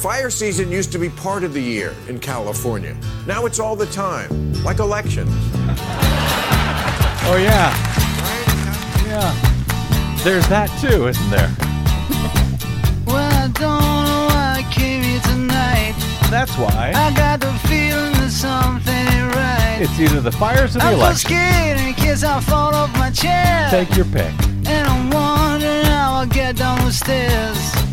[0.00, 2.96] Fire season used to be part of the year in California.
[3.26, 5.28] Now it's all the time, like elections.
[7.28, 7.70] Oh, yeah.
[9.04, 10.24] Yeah.
[10.24, 11.54] There's that too, isn't there?
[13.06, 15.92] Well, I don't know why I came here tonight.
[16.30, 16.92] That's why.
[16.96, 19.80] I got the feeling that something ain't right.
[19.82, 23.10] It's either the fires or the I'm so scared in case I fall off my
[23.10, 23.68] chair.
[23.68, 24.32] Take your pick.
[24.64, 27.89] And I'm wondering how I'll get down the stairs.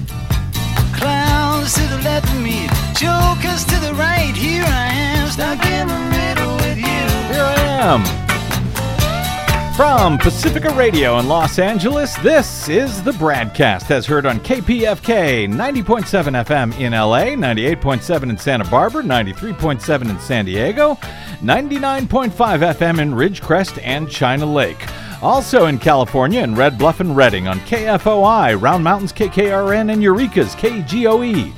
[1.68, 4.34] Clowns to the left of me, jokers to the right.
[4.34, 6.86] Here I am, stuck in the middle with you.
[7.34, 9.74] Here I am.
[9.76, 16.46] From Pacifica Radio in Los Angeles, this is the BradCast as heard on KPFK 90.7
[16.46, 20.96] FM in LA, 98.7 in Santa Barbara, 93.7 in San Diego,
[21.42, 24.80] 99.5 FM in Ridgecrest and China Lake.
[25.22, 30.54] Also in California in Red Bluff and Redding on KFOI, Round Mountains KKRN, and Eureka's
[30.56, 31.54] KGOE.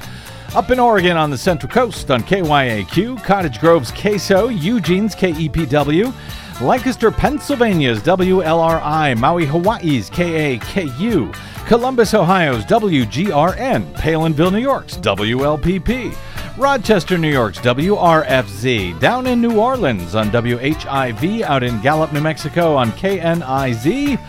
[0.56, 6.14] Up in Oregon on the Central Coast on KYAQ, Cottage Grove's KSO, Eugene's KEPW,
[6.62, 11.36] Lancaster, Pennsylvania's WLRI, Maui, Hawaii's KAKU,
[11.68, 16.16] Columbus, Ohio's WGRN, Palenville, New York's WLPP,
[16.60, 22.76] Rochester, New York's WRFZ, down in New Orleans on WHIV, out in Gallup, New Mexico
[22.76, 24.20] on KNIZ.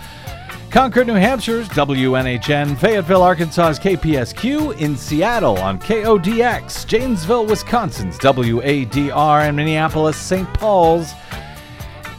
[0.71, 9.57] Concord, New Hampshire's WNHN, Fayetteville, Arkansas's KPSQ, in Seattle on KODX, Janesville, Wisconsin's WADR, and
[9.57, 10.47] Minneapolis, St.
[10.55, 11.13] Paul's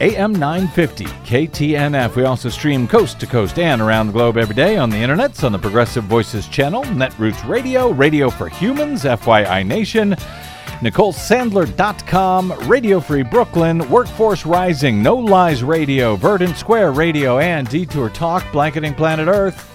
[0.02, 2.16] AM 950 KTNF.
[2.16, 5.44] We also stream coast to coast and around the globe every day on the internets
[5.44, 10.16] on the Progressive Voices channel, Netroots Radio, Radio for Humans, FYI Nation,
[10.80, 18.44] NicoleSandler.com, Radio Free Brooklyn, Workforce Rising, No Lies Radio, Verdant Square Radio, and Detour Talk,
[18.50, 19.68] Blanketing Planet Earth.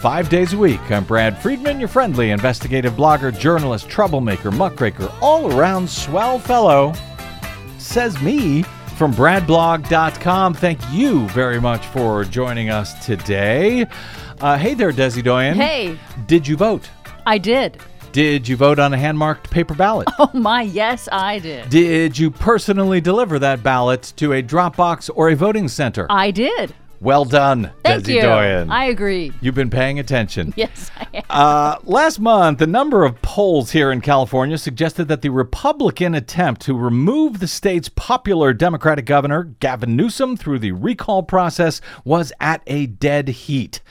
[0.00, 5.56] Five days a week, I'm Brad Friedman, your friendly investigative blogger, journalist, troublemaker, muckraker, all
[5.56, 6.92] around swell fellow.
[7.78, 8.64] Says me
[8.96, 10.54] from bradblog.com.
[10.54, 13.86] Thank you very much for joining us today.
[14.40, 15.54] Uh, hey there, Desi Doyen.
[15.54, 16.88] Hey, Did you vote?
[17.26, 17.78] I did.
[18.12, 20.08] Did you vote on a hand marked paper ballot?
[20.18, 21.68] Oh my, yes, I did.
[21.68, 26.06] Did you personally deliver that ballot to a Dropbox or a voting center?
[26.08, 26.74] I did.
[27.00, 28.22] Well done, Thank Desi you.
[28.22, 28.70] Doyen.
[28.70, 29.32] I agree.
[29.40, 30.52] You've been paying attention.
[30.56, 31.22] Yes, I am.
[31.28, 36.62] Uh, last month, a number of polls here in California suggested that the Republican attempt
[36.62, 42.62] to remove the state's popular Democratic governor, Gavin Newsom, through the recall process was at
[42.66, 43.82] a dead heat.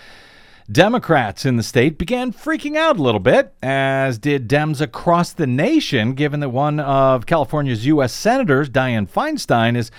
[0.71, 5.45] Democrats in the state began freaking out a little bit, as did Dems across the
[5.45, 8.11] nation, given that one of California's U.S.
[8.11, 9.91] senators, Dianne Feinstein, is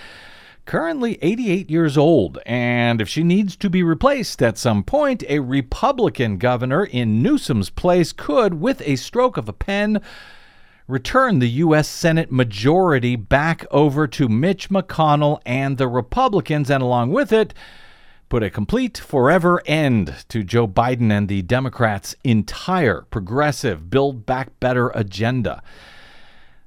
[0.67, 5.39] currently 88 years old, and if she needs to be replaced at some point, a
[5.39, 10.01] Republican governor in Newsom's place could, with a stroke of a pen,
[10.85, 11.87] return the U.S.
[11.87, 17.53] Senate majority back over to Mitch McConnell and the Republicans, and along with it,
[18.27, 24.59] put a complete forever end to Joe Biden and the Democrats' entire progressive Build Back
[24.59, 25.63] Better agenda.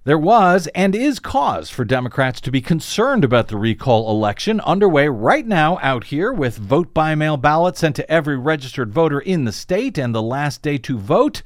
[0.05, 5.09] There was and is cause for Democrats to be concerned about the recall election underway
[5.09, 9.45] right now out here with vote by mail ballots sent to every registered voter in
[9.45, 11.43] the state and the last day to vote.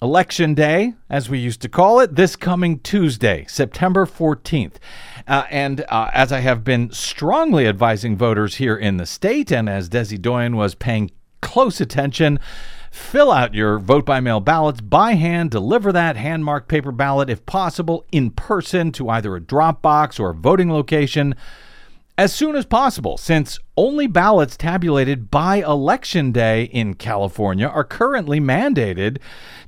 [0.00, 4.76] Election Day, as we used to call it, this coming Tuesday, September 14th.
[5.28, 9.68] Uh, and uh, as I have been strongly advising voters here in the state, and
[9.68, 11.10] as Desi Doyen was paying
[11.42, 12.40] close attention,
[12.90, 17.30] fill out your vote by mail ballots by hand, deliver that hand marked paper ballot,
[17.30, 21.34] if possible, in person to either a drop box or a voting location
[22.20, 28.38] as soon as possible, since only ballots tabulated by Election Day in California are currently
[28.38, 29.16] mandated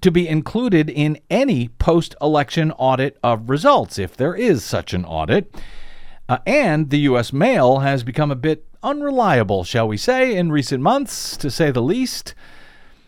[0.02, 5.06] to be included in any post election audit of results, if there is such an
[5.06, 5.54] audit.
[6.28, 7.32] Uh, and the U.S.
[7.32, 11.80] mail has become a bit unreliable, shall we say, in recent months, to say the
[11.80, 12.34] least.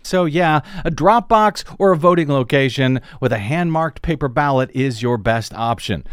[0.04, 4.70] So, yeah, a drop box or a voting location with a hand marked paper ballot
[4.74, 6.04] is your best option.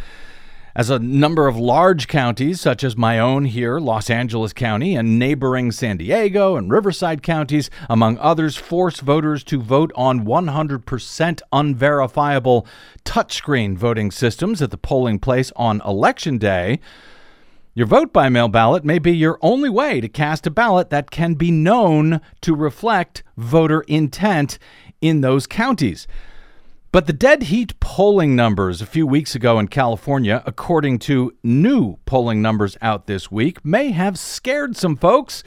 [0.73, 5.19] As a number of large counties, such as my own here, Los Angeles County, and
[5.19, 12.65] neighboring San Diego and Riverside counties, among others, force voters to vote on 100% unverifiable
[13.03, 16.79] touchscreen voting systems at the polling place on Election Day,
[17.73, 21.09] your vote by mail ballot may be your only way to cast a ballot that
[21.09, 24.59] can be known to reflect voter intent
[24.99, 26.05] in those counties.
[26.91, 31.97] But the dead heat polling numbers a few weeks ago in California, according to new
[32.05, 35.41] polling numbers out this week, may have scared some folks,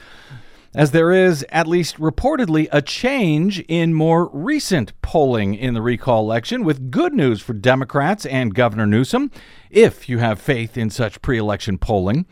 [0.73, 6.23] as there is, at least reportedly, a change in more recent polling in the recall
[6.23, 9.29] election with good news for Democrats and Governor Newsom,
[9.75, 12.25] if you have faith in such pre election polling.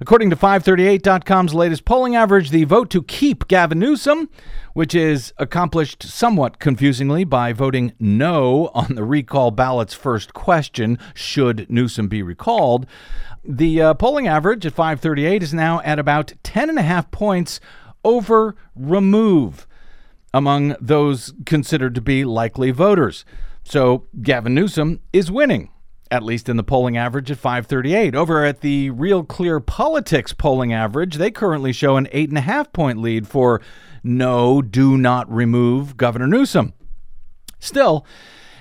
[0.00, 4.28] According to 538.com's latest polling average, the vote to keep Gavin Newsom,
[4.74, 11.66] which is accomplished somewhat confusingly by voting no on the recall ballot's first question should
[11.70, 12.86] Newsom be recalled,
[13.44, 17.60] the uh, polling average at 538 is now at about 10 and a half points
[18.04, 19.66] over remove
[20.34, 23.24] among those considered to be likely voters.
[23.64, 25.70] So Gavin Newsom is winning,
[26.10, 28.14] at least in the polling average at 538.
[28.14, 32.42] Over at the Real Clear Politics polling average, they currently show an eight and a
[32.42, 33.60] half point lead for
[34.02, 36.72] no, do not remove Governor Newsom.
[37.58, 38.06] Still,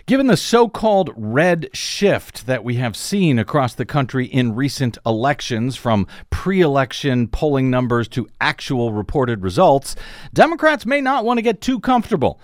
[0.07, 4.97] Given the so called red shift that we have seen across the country in recent
[5.05, 9.97] elections, from pre election polling numbers to actual reported results,
[10.33, 12.39] Democrats may not want to get too comfortable.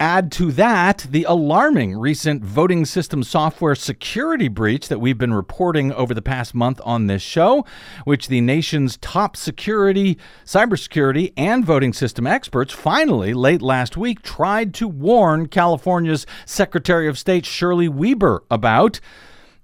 [0.00, 5.92] Add to that the alarming recent voting system software security breach that we've been reporting
[5.92, 7.64] over the past month on this show,
[8.04, 14.74] which the nation's top security, cybersecurity, and voting system experts finally, late last week, tried
[14.74, 18.98] to warn California's Secretary of State Shirley Weber about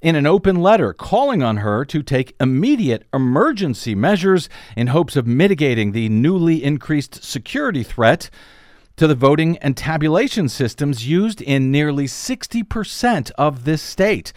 [0.00, 5.27] in an open letter calling on her to take immediate emergency measures in hopes of
[5.27, 8.31] mitigating the newly increased security threat
[9.00, 14.31] to the voting and tabulation systems used in nearly 60% of this state.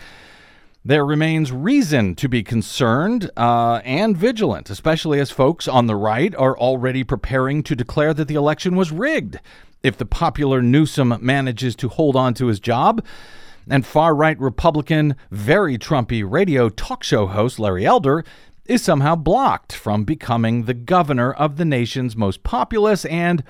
[0.85, 6.33] There remains reason to be concerned uh, and vigilant, especially as folks on the right
[6.35, 9.37] are already preparing to declare that the election was rigged
[9.83, 13.03] if the popular Newsom manages to hold on to his job.
[13.69, 18.23] And far right Republican, very Trumpy radio talk show host Larry Elder
[18.65, 23.43] is somehow blocked from becoming the governor of the nation's most populous and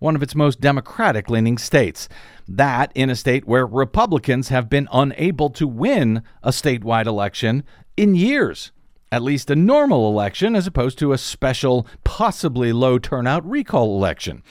[0.00, 2.08] one of its most democratic leaning states.
[2.48, 7.62] That in a state where Republicans have been unable to win a statewide election
[7.96, 8.72] in years.
[9.12, 14.42] At least a normal election, as opposed to a special, possibly low turnout recall election.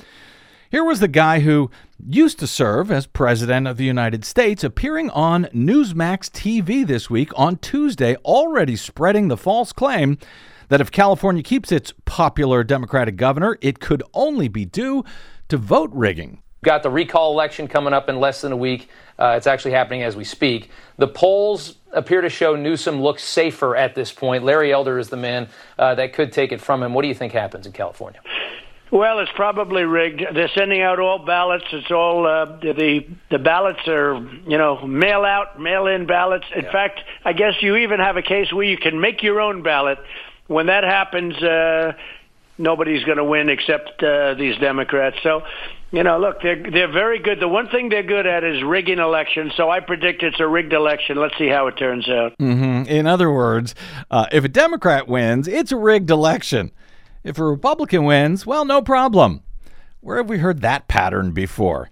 [0.69, 1.72] Here was the guy who
[2.06, 7.31] used to serve as President of the United States, appearing on Newsmax TV this week
[7.36, 10.19] on Tuesday, already spreading the false claim
[10.68, 15.04] that if California keeps its popular Democratic governor, it could only be due
[15.50, 16.42] to vote rigging.
[16.63, 18.90] Got the recall election coming up in less than a week.
[19.18, 20.69] Uh, it's actually happening as we speak.
[20.98, 24.44] The polls appear to show Newsom looks safer at this point.
[24.44, 25.48] Larry Elder is the man
[25.78, 26.94] uh, that could take it from him.
[26.94, 28.19] What do you think happens in California?
[28.92, 30.24] Well, it's probably rigged.
[30.34, 31.66] They're sending out all ballots.
[31.72, 34.16] It's all uh, the the ballots are
[34.48, 36.46] you know mail out, mail in ballots.
[36.56, 36.72] In yeah.
[36.72, 40.00] fact, I guess you even have a case where you can make your own ballot.
[40.48, 41.94] When that happens, uh,
[42.60, 45.18] nobody's going to win except uh, these Democrats.
[45.24, 45.42] So,
[45.92, 47.40] you know, look, they're they're very good.
[47.40, 49.54] The one thing they're good at is rigging elections.
[49.58, 51.18] So I predict it's a rigged election.
[51.18, 52.38] Let's see how it turns out.
[52.38, 52.88] Mm-hmm.
[52.88, 53.74] In other words,
[54.12, 56.72] uh, if a Democrat wins, it's a rigged election.
[57.24, 59.42] If a Republican wins, well, no problem.
[60.02, 61.90] Where have we heard that pattern before?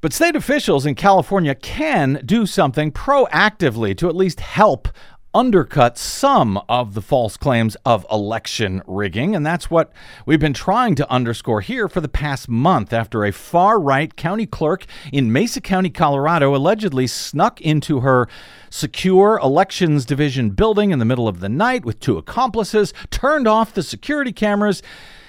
[0.00, 4.88] But state officials in California can do something proactively to at least help
[5.34, 9.34] undercut some of the false claims of election rigging.
[9.34, 9.92] And that's what
[10.24, 14.46] we've been trying to underscore here for the past month after a far right county
[14.46, 18.28] clerk in Mesa County, Colorado, allegedly snuck into her
[18.70, 23.74] secure elections division building in the middle of the night with two accomplices, turned off
[23.74, 24.82] the security cameras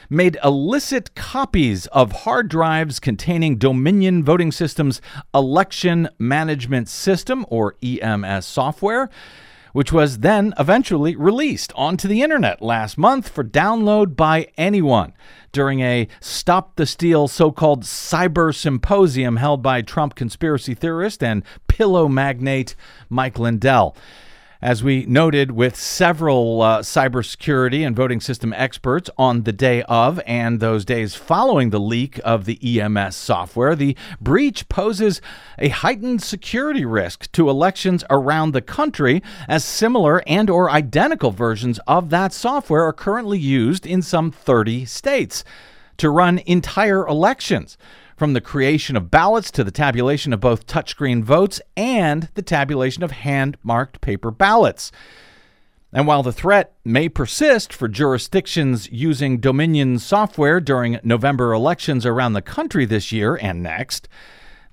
[0.09, 5.01] made illicit copies of hard drives containing Dominion Voting Systems
[5.33, 9.09] Election Management System, or EMS software
[9.75, 15.11] which was then eventually released onto the internet last month for download by anyone
[15.51, 21.43] during a Stop the Steal so called cyber symposium held by Trump conspiracy theorist and
[21.67, 22.73] pillow magnate
[23.09, 23.97] Mike Lindell.
[24.65, 30.19] As we noted with several uh, cybersecurity and voting system experts on the day of
[30.25, 35.21] and those days following the leak of the EMS software, the breach poses
[35.59, 41.79] a heightened security risk to elections around the country as similar and or identical versions
[41.85, 45.43] of that software are currently used in some 30 states
[45.97, 47.77] to run entire elections
[48.15, 53.03] from the creation of ballots to the tabulation of both touchscreen votes and the tabulation
[53.03, 54.91] of hand marked paper ballots.
[55.91, 62.33] And while the threat may persist for jurisdictions using Dominion software during November elections around
[62.33, 64.09] the country this year and next,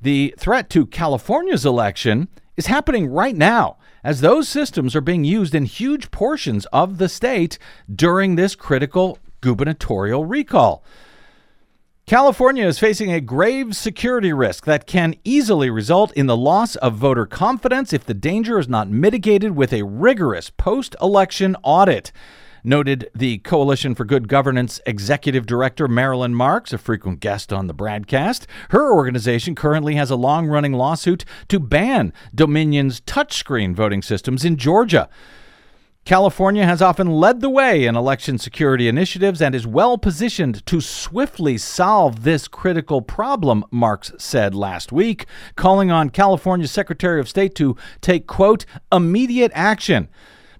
[0.01, 5.55] the threat to California's election is happening right now as those systems are being used
[5.55, 7.57] in huge portions of the state
[7.95, 10.83] during this critical gubernatorial recall.
[12.13, 16.95] California is facing a grave security risk that can easily result in the loss of
[16.95, 22.13] voter confidence if the danger is not mitigated with a rigorous post election audit.
[22.63, 27.75] Noted the Coalition for Good Governance Executive Director Marilyn Marks, a frequent guest on the
[27.75, 28.45] BradCast.
[28.69, 34.59] Her organization currently has a long running lawsuit to ban Dominion's touchscreen voting systems in
[34.59, 35.09] Georgia.
[36.05, 40.81] California has often led the way in election security initiatives and is well positioned to
[40.81, 47.55] swiftly solve this critical problem, Marks said last week, calling on California's Secretary of State
[47.55, 50.09] to take, quote, immediate action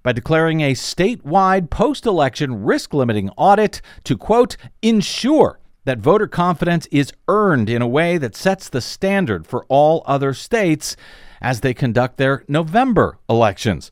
[0.01, 6.87] by declaring a statewide post election risk limiting audit to, quote, ensure that voter confidence
[6.89, 10.95] is earned in a way that sets the standard for all other states
[11.41, 13.91] as they conduct their November elections.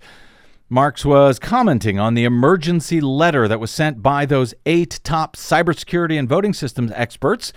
[0.73, 6.17] Marks was commenting on the emergency letter that was sent by those eight top cybersecurity
[6.17, 7.51] and voting systems experts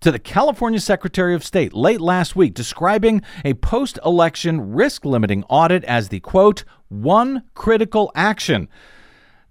[0.00, 5.44] to the California Secretary of State late last week, describing a post election risk limiting
[5.44, 8.68] audit as the quote, one critical action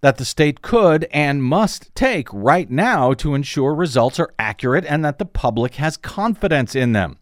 [0.02, 5.06] that the state could and must take right now to ensure results are accurate and
[5.06, 7.18] that the public has confidence in them.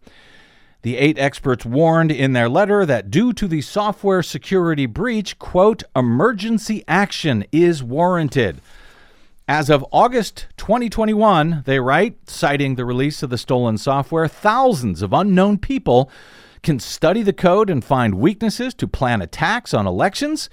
[0.84, 5.82] The eight experts warned in their letter that due to the software security breach, quote,
[5.96, 8.60] emergency action is warranted.
[9.48, 15.14] As of August 2021, they write, citing the release of the stolen software, thousands of
[15.14, 16.10] unknown people
[16.62, 20.50] can study the code and find weaknesses to plan attacks on elections.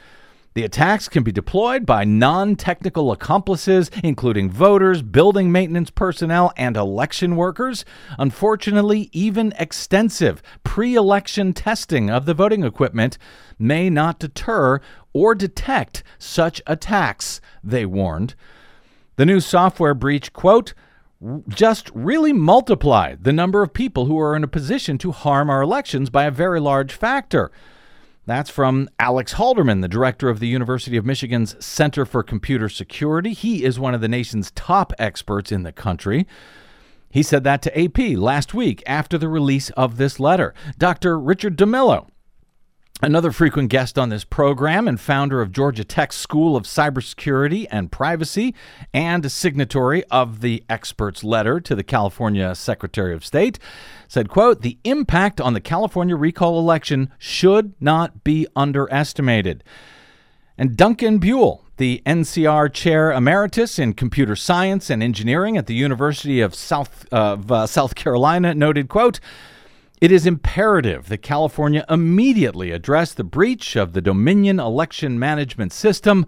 [0.53, 6.75] The attacks can be deployed by non technical accomplices, including voters, building maintenance personnel, and
[6.75, 7.85] election workers.
[8.19, 13.17] Unfortunately, even extensive pre election testing of the voting equipment
[13.57, 14.81] may not deter
[15.13, 18.35] or detect such attacks, they warned.
[19.15, 20.73] The new software breach, quote,
[21.47, 25.61] just really multiplied the number of people who are in a position to harm our
[25.61, 27.51] elections by a very large factor.
[28.25, 33.33] That's from Alex Halderman, the director of the University of Michigan's Center for Computer Security.
[33.33, 36.27] He is one of the nation's top experts in the country.
[37.09, 40.53] He said that to AP last week after the release of this letter.
[40.77, 41.19] Dr.
[41.19, 42.07] Richard DeMillo
[43.03, 47.91] Another frequent guest on this program and founder of Georgia Tech's School of Cybersecurity and
[47.91, 48.53] Privacy
[48.93, 53.57] and a signatory of the expert's letter to the California Secretary of State
[54.07, 59.63] said, quote, "The impact on the California recall election should not be underestimated."
[60.55, 66.39] And Duncan Buell, the NCR Chair Emeritus in Computer Science and Engineering at the University
[66.39, 69.19] of South, of, uh, South Carolina, noted, quote,
[70.01, 76.25] it is imperative that California immediately address the breach of the Dominion election management system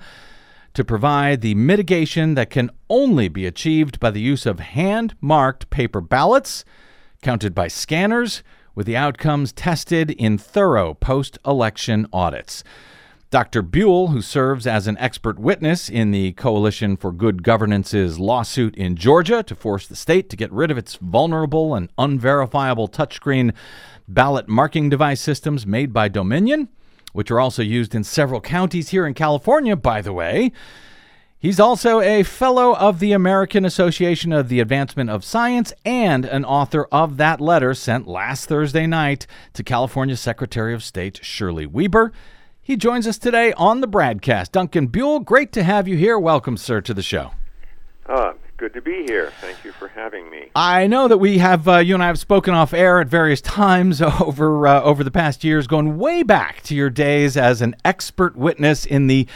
[0.76, 5.72] to provide the mitigation that can only be achieved by the use of hand marked
[5.72, 6.64] paper ballots
[7.24, 8.44] counted by scanners
[8.76, 12.64] with the outcomes tested in thorough post election audits.
[13.34, 13.64] Dr.
[13.64, 18.96] Buell, who serves as an expert witness in the Coalition for Good Governance's lawsuit in
[18.96, 23.52] Georgia to force the state to get rid of its vulnerable and unverifiable touchscreen
[24.08, 26.70] ballot marking device systems made by Dominion,
[27.14, 30.52] which are also used in several counties here in California, by the way.
[31.40, 36.46] He's also a fellow of the American Association of the Advancement of Science and an
[36.46, 42.14] author of that letter sent last Thursday night to California Secretary of State Shirley Weber.
[42.66, 44.54] He joins us today on the BradCast.
[44.54, 46.18] Duncan Buell, great to have you here.
[46.18, 47.32] Welcome, sir, to the show.
[48.06, 49.34] Uh, good to be here.
[49.42, 50.50] Thank you for having me.
[50.56, 53.42] I know that we have uh, you and I have spoken off air at various
[53.42, 57.76] times over uh, over the past years, going way back to your days as an
[57.84, 59.28] expert witness in the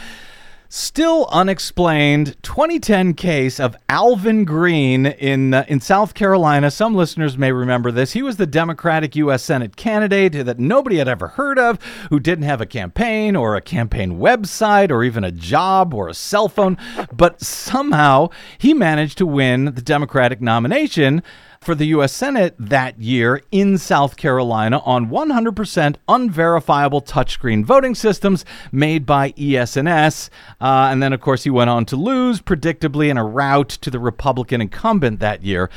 [0.68, 6.70] still unexplained 2010 case of Alvin Greene in uh, in South Carolina.
[6.70, 8.12] Some listeners may remember this.
[8.12, 9.42] He was the Democratic U.S.
[9.42, 13.60] Senate candidate that nobody had ever heard of, who didn't have a campaign or a
[13.60, 16.76] campaign website or even a job or a cell phone,
[17.12, 21.22] but somehow he managed to win the Democratic nomination
[21.60, 22.12] for the U.S.
[22.12, 30.30] Senate that year in South Carolina on 100% unverifiable touchscreen voting systems made by ES&S.
[30.60, 33.90] Uh, and then, of course, he went on to lose, predictably, in a rout to
[33.90, 35.70] the Republican incumbent that year.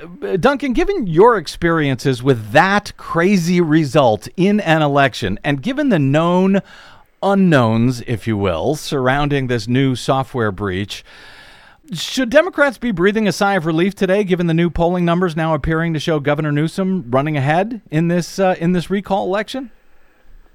[0.00, 5.98] Uh, Duncan, given your experiences with that crazy result in an election, and given the
[5.98, 6.60] known
[7.22, 11.04] unknowns, if you will, surrounding this new software breach,
[11.92, 15.54] should Democrats be breathing a sigh of relief today, given the new polling numbers now
[15.54, 19.70] appearing to show Governor Newsom running ahead in this uh, in this recall election?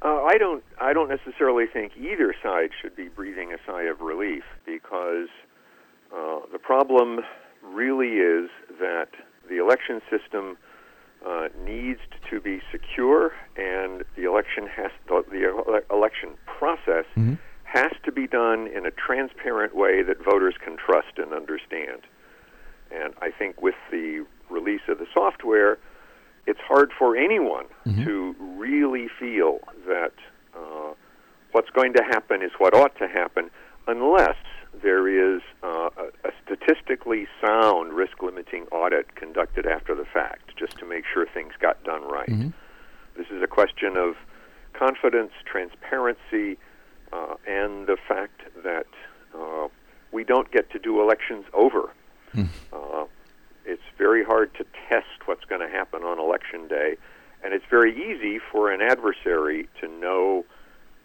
[0.02, 0.64] Uh, I don't.
[0.80, 5.30] I don't necessarily think either side should be breathing a sigh of relief because
[6.16, 7.22] uh, the problem
[7.64, 8.50] really is
[8.80, 9.10] that
[9.50, 10.58] the election system
[11.26, 12.00] uh, needs
[12.30, 17.06] to be secure, and the election has the, the ele- election process
[17.74, 22.02] has to be done in a transparent way that voters can trust and understand.
[22.92, 25.80] And I think with the release of the software,
[26.46, 27.66] it's hard for anyone
[28.04, 30.14] to really feel that
[30.56, 30.94] uh,
[31.52, 33.50] what's going to happen is what ought to happen
[33.88, 34.38] unless
[34.84, 40.78] there is uh, a, a statistically sound risk limiting audit conducted after the fact, just
[40.78, 42.28] to make sure things got done right.
[43.18, 44.16] This is a question of
[44.74, 46.58] confidence, transparency,
[47.14, 48.88] uh, and the fact that
[49.36, 49.68] uh,
[50.12, 51.92] we don't get to do elections over.
[52.74, 53.06] Uh,
[53.66, 56.98] it's very hard to test what's going to happen on election day,
[57.44, 60.44] and it's very easy for an adversary to know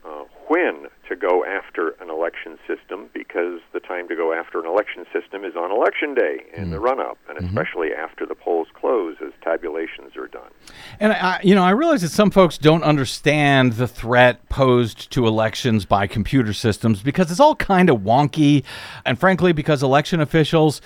[0.08, 4.66] uh, when to go after an election system because the time to go after an
[4.66, 8.68] election system is on election day in the run up, and especially after the polls
[8.74, 10.50] close as tabulations are done.
[11.00, 15.26] And I, you know, I realize that some folks don't understand the threat posed to
[15.26, 18.64] elections by computer systems because it's all kind of wonky,
[19.04, 20.80] and frankly, because election officials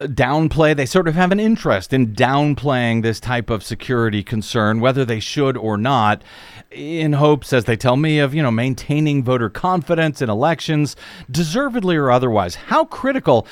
[0.00, 5.04] downplay, they sort of have an interest in downplaying this type of security concern, whether
[5.04, 6.22] they should or not,
[6.70, 10.96] in hopes, as they tell me, of you know maintaining voter confidence in elections,
[11.30, 12.54] deservedly or otherwise.
[12.54, 13.46] How critical?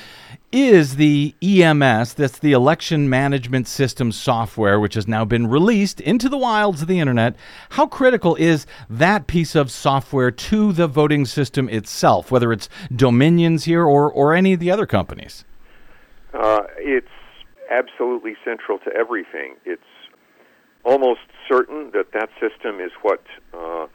[0.54, 6.28] is the EMS, that's the election management system software, which has now been released into
[6.28, 7.34] the wilds of the internet.
[7.70, 13.64] How critical is that piece of software to the voting system itself, whether it's Dominion's
[13.64, 15.44] here or, or any of the other companies?
[16.35, 17.07] Uh, it's
[17.71, 19.55] absolutely central to everything.
[19.64, 19.83] It's
[20.85, 23.23] almost certain that that system is what
[23.53, 23.87] uh,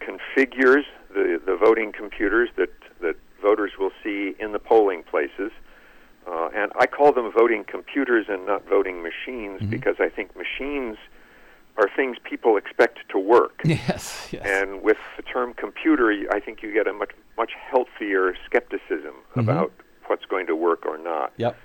[0.00, 0.84] configures
[1.14, 5.52] the, the voting computers that, that voters will see in the polling places.
[6.26, 10.96] Uh, and I call them voting computers and not voting machines because I think machines
[11.76, 13.60] are things people expect to work.
[13.64, 14.46] Yes, yes.
[14.46, 19.72] And with the term computer, I think you get a much much healthier skepticism about
[20.06, 21.32] what's going to work or not.
[21.38, 21.56] Yep.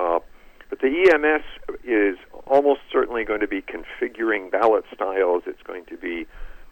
[0.00, 0.20] Uh,
[0.68, 1.44] but the EMS
[1.84, 5.42] is almost certainly going to be configuring ballot styles.
[5.46, 6.26] It's going to be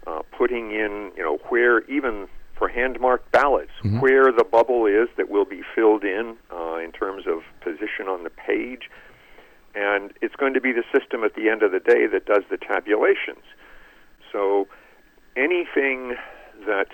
[0.06, 5.08] uh, putting in, you know, where even for hand marked ballots, where the bubble is
[5.16, 8.90] that will be filled in uh, in terms of position on the page.
[9.74, 12.42] And it's going to be the system at the end of the day that does
[12.50, 13.44] the tabulations.
[14.32, 14.66] So
[15.36, 16.16] anything
[16.66, 16.88] that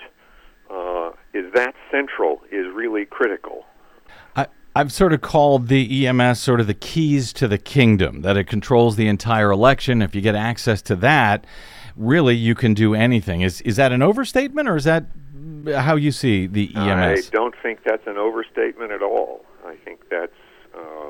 [0.69, 3.65] uh, is that central is really critical.
[4.77, 8.45] I've sort of called the EMS sort of the keys to the kingdom, that it
[8.45, 10.01] controls the entire election.
[10.01, 11.45] If you get access to that,
[11.95, 13.39] really you can do anything.
[13.39, 15.05] Is, is that an overstatement or is that
[15.77, 17.27] how you see the EMS?
[17.27, 19.45] I don't think that's an overstatement at all.
[19.65, 20.33] I think that's
[20.77, 21.09] uh,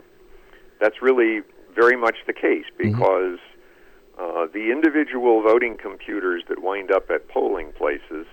[0.80, 1.41] that's really
[1.73, 3.39] very much the case because
[4.19, 8.28] uh, the individual voting computers that wind up at polling places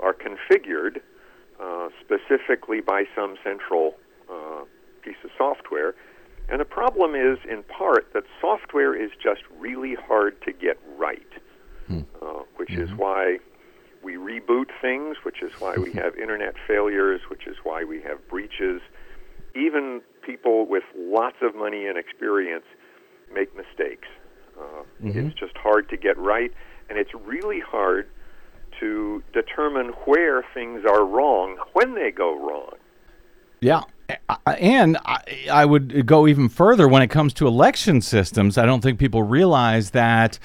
[0.00, 1.00] are configured
[1.60, 3.94] uh, specifically by some central
[4.30, 4.64] uh,
[5.08, 5.94] piece of software.
[6.50, 11.32] And the problem is, in part, that software is just really hard to get right,
[12.22, 13.38] uh, which is why
[14.02, 18.26] we reboot things, which is why we have internet failures, which is why we have
[18.28, 18.80] breaches.
[19.54, 22.64] Even people with lots of money and experience
[23.34, 24.08] make mistakes.
[24.58, 24.82] Uh,
[25.28, 26.52] It's just hard to get right,
[26.88, 28.08] and it's really hard
[28.80, 32.72] to determine where things are wrong when they go wrong.
[33.60, 33.82] Yeah.
[34.46, 38.56] And I, I would go even further when it comes to election systems.
[38.56, 40.38] I don't think people realize that,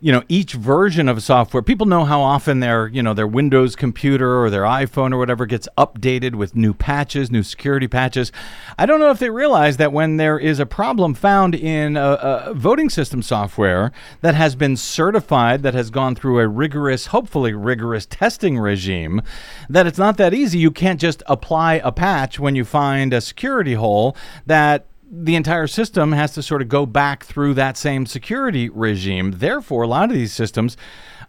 [0.00, 3.76] you know, each version of software, people know how often their, you know, their Windows
[3.76, 8.32] computer or their iPhone or whatever gets updated with new patches, new security patches.
[8.78, 12.44] I don't know if they realize that when there is a problem found in a,
[12.46, 17.52] a voting system software that has been certified, that has gone through a rigorous, hopefully
[17.52, 19.22] rigorous testing regime,
[19.68, 20.58] that it's not that easy.
[20.58, 25.66] You can't just apply a patch when you find a security hole that the entire
[25.66, 29.32] system has to sort of go back through that same security regime.
[29.32, 30.78] Therefore, a lot of these systems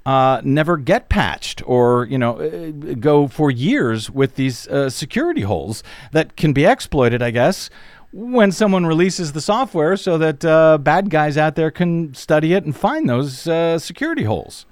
[0.06, 5.41] uh, never get patched or you know uh, go for years with these uh, security
[5.41, 7.69] holes that can be exploited, I guess,
[8.13, 12.63] when someone releases the software so that uh, bad guys out there can study it
[12.63, 14.65] and find those uh, security holes.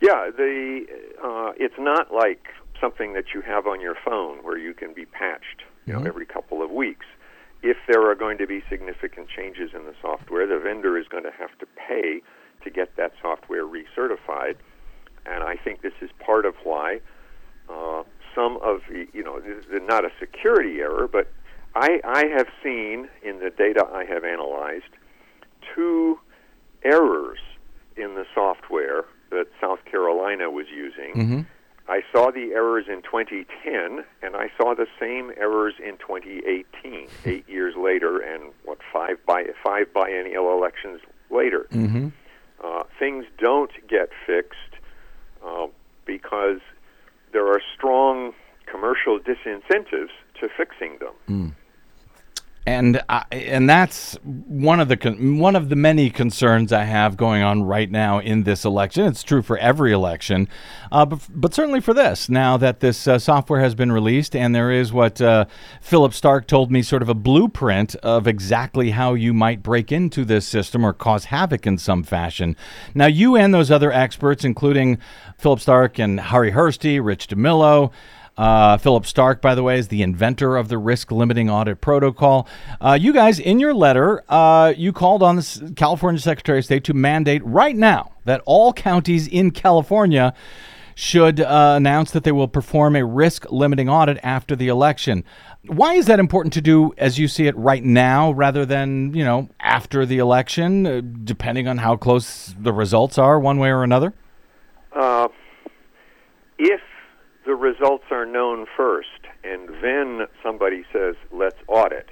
[0.00, 0.86] Yeah, the
[1.22, 2.46] uh, it's not like
[2.80, 6.26] something that you have on your phone where you can be patched, you know, every
[6.26, 7.06] couple of weeks.
[7.62, 11.24] If there are going to be significant changes in the software, the vendor is going
[11.24, 12.22] to have to pay
[12.64, 14.56] to get that software recertified,
[15.26, 17.00] and I think this is part of why
[17.68, 18.02] uh,
[18.34, 19.40] some of the, you know,
[19.86, 21.30] not a security error, but
[21.74, 24.92] I, I have seen in the data I have analyzed
[25.74, 26.18] two
[26.84, 27.38] errors
[27.96, 31.12] in the software that South Carolina was using.
[31.90, 37.48] I saw the errors in 2010, and I saw the same errors in 2018, eight
[37.48, 41.00] years later, and what five bi- five biennial elections
[41.30, 41.66] later.
[42.62, 44.74] Uh, things don't get fixed
[45.44, 45.66] uh,
[46.06, 46.60] because
[47.32, 48.34] there are strong
[48.66, 51.54] commercial disincentives to fixing them.
[52.70, 57.16] And I, and that's one of the con- one of the many concerns I have
[57.16, 59.06] going on right now in this election.
[59.06, 60.48] It's true for every election,
[60.92, 62.28] uh, but, but certainly for this.
[62.28, 65.46] Now that this uh, software has been released, and there is what uh,
[65.80, 70.24] Philip Stark told me, sort of a blueprint of exactly how you might break into
[70.24, 72.54] this system or cause havoc in some fashion.
[72.94, 74.98] Now, you and those other experts, including
[75.36, 77.90] Philip Stark and Harri Hursti, Rich DeMillo.
[78.36, 82.48] Uh, Philip Stark, by the way, is the inventor of the risk limiting audit protocol.
[82.80, 86.84] Uh, you guys, in your letter, uh, you called on the California Secretary of State
[86.84, 90.32] to mandate right now that all counties in California
[90.94, 95.24] should uh, announce that they will perform a risk limiting audit after the election.
[95.66, 99.24] Why is that important to do as you see it right now rather than, you
[99.24, 103.82] know, after the election, uh, depending on how close the results are, one way or
[103.82, 104.12] another?
[104.92, 105.28] Uh,
[106.58, 106.80] if
[107.46, 109.08] the results are known first
[109.44, 112.08] and then somebody says, let's audit,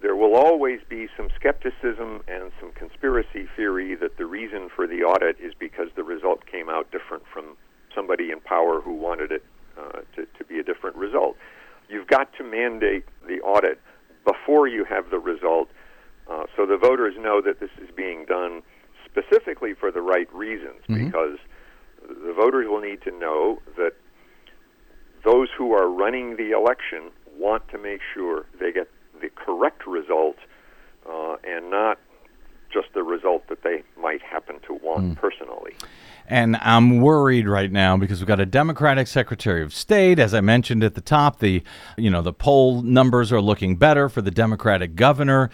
[0.00, 5.02] there will always be some skepticism and some conspiracy theory that the reason for the
[5.02, 7.56] audit is because the result came out different from
[7.94, 9.44] somebody in power who wanted it
[9.76, 11.36] uh, to, to be a different result.
[11.88, 13.80] You've got to mandate the audit
[14.24, 15.68] before you have the result
[16.30, 18.62] uh, so the voters know that this is being done
[19.04, 21.38] specifically for the right reasons because
[22.08, 23.94] the voters will need to know that
[25.24, 28.88] those who are running the election want to make sure they get
[29.20, 30.36] the correct result
[31.08, 31.98] uh, and not
[32.72, 35.74] just the result that they might happen to want personally.
[36.28, 40.20] And I'm worried right now because we've got a Democratic Secretary of State.
[40.20, 41.64] As I mentioned at the top, the
[41.96, 45.50] you know the poll numbers are looking better for the Democratic governor,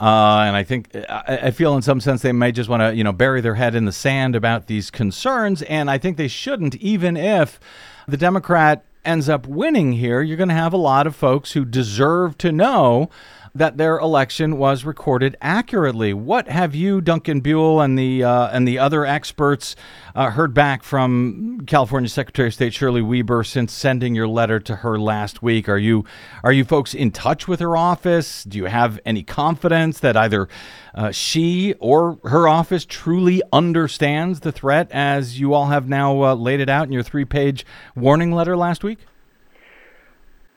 [0.00, 2.94] uh, and I think I, I feel in some sense they may just want to
[2.94, 6.28] you know bury their head in the sand about these concerns, and I think they
[6.28, 7.58] shouldn't, even if
[8.06, 10.22] the Democrat ends up winning here.
[10.22, 13.10] You're going to have a lot of folks who deserve to know
[13.54, 16.14] that their election was recorded accurately.
[16.14, 19.76] What have you, Duncan Buell, and the uh, and the other experts
[20.14, 24.76] uh, heard back from California Secretary of State Shirley Weber since sending your letter to
[24.76, 25.68] her last week?
[25.68, 26.04] Are you
[26.44, 28.44] are you folks in touch with her office?
[28.44, 30.48] Do you have any confidence that either
[30.94, 36.34] uh, she or her office truly understands the threat, as you all have now uh,
[36.34, 38.98] laid it out in your three-page warning letter last week?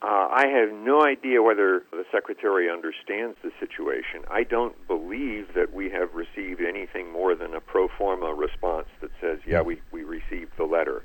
[0.04, 4.22] Uh, I have no idea whether the secretary understands the situation.
[4.30, 9.10] I don't believe that we have received anything more than a pro forma response that
[9.18, 11.02] says, "Yeah, we we received the letter."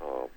[0.00, 0.28] Uh,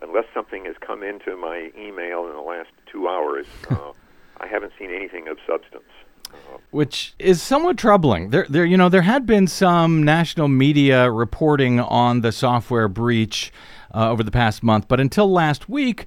[0.00, 3.92] unless something has come into my email in the last two hours, uh,
[4.38, 5.84] I haven't seen anything of substance.
[6.32, 8.30] Uh, which is somewhat troubling.
[8.30, 13.52] There, there, you know, there had been some national media reporting on the software breach
[13.94, 16.06] uh, over the past month, but until last week,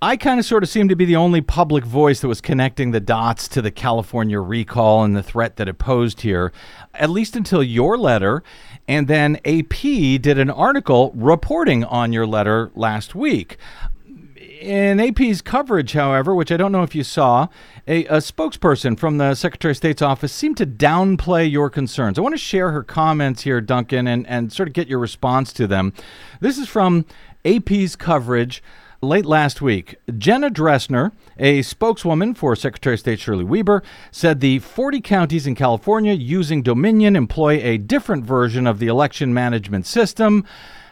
[0.00, 2.92] I kind of sort of seemed to be the only public voice that was connecting
[2.92, 6.52] the dots to the California recall and the threat that it posed here,
[6.94, 8.44] at least until your letter.
[8.86, 9.80] And then AP
[10.22, 13.56] did an article reporting on your letter last week.
[14.60, 17.48] In AP's coverage, however, which I don't know if you saw,
[17.88, 22.18] a, a, spokesperson from the Secretary of State's office seemed to downplay your concerns.
[22.18, 25.52] I want to share her comments here, Duncan, and, and sort of get your response
[25.54, 25.92] to them.
[26.40, 27.04] This is from
[27.44, 28.62] AP's coverage
[29.00, 29.96] late last week.
[30.16, 35.54] Jenna Dressner, a spokeswoman for Secretary of State Shirley Weber, said the 40 counties in
[35.54, 40.44] California using Dominion employ a different version of the election management system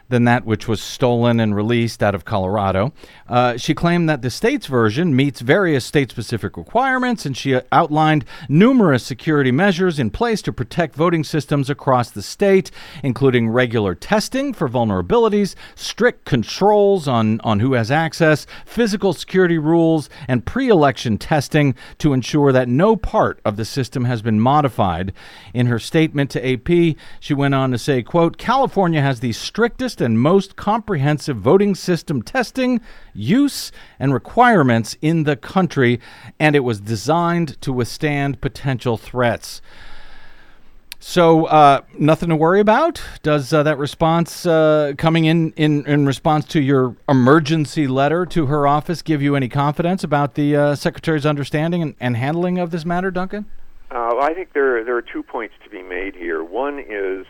[0.09, 2.92] than that which was stolen and released out of Colorado.
[3.29, 8.25] Uh, she claimed that the state's version meets various state specific requirements, and she outlined
[8.49, 12.71] numerous security measures in place to protect voting systems across the state,
[13.03, 20.09] including regular testing for vulnerabilities, strict controls on, on who has access, physical security rules,
[20.29, 25.12] and pre election testing to ensure that no part of the system has been modified.
[25.53, 29.96] In her statement to AP, she went on to say, quote, California has the strictest
[30.01, 32.81] and most comprehensive voting system testing,
[33.15, 36.01] use, and requirements in the country,
[36.39, 39.61] and it was designed to withstand potential threats.
[40.99, 43.01] So, uh, nothing to worry about.
[43.23, 48.47] Does uh, that response uh, coming in, in in response to your emergency letter to
[48.47, 52.71] her office give you any confidence about the uh, secretary's understanding and, and handling of
[52.71, 53.47] this matter, Duncan?
[53.91, 56.43] Uh, I think there there are two points to be made here.
[56.43, 57.27] One is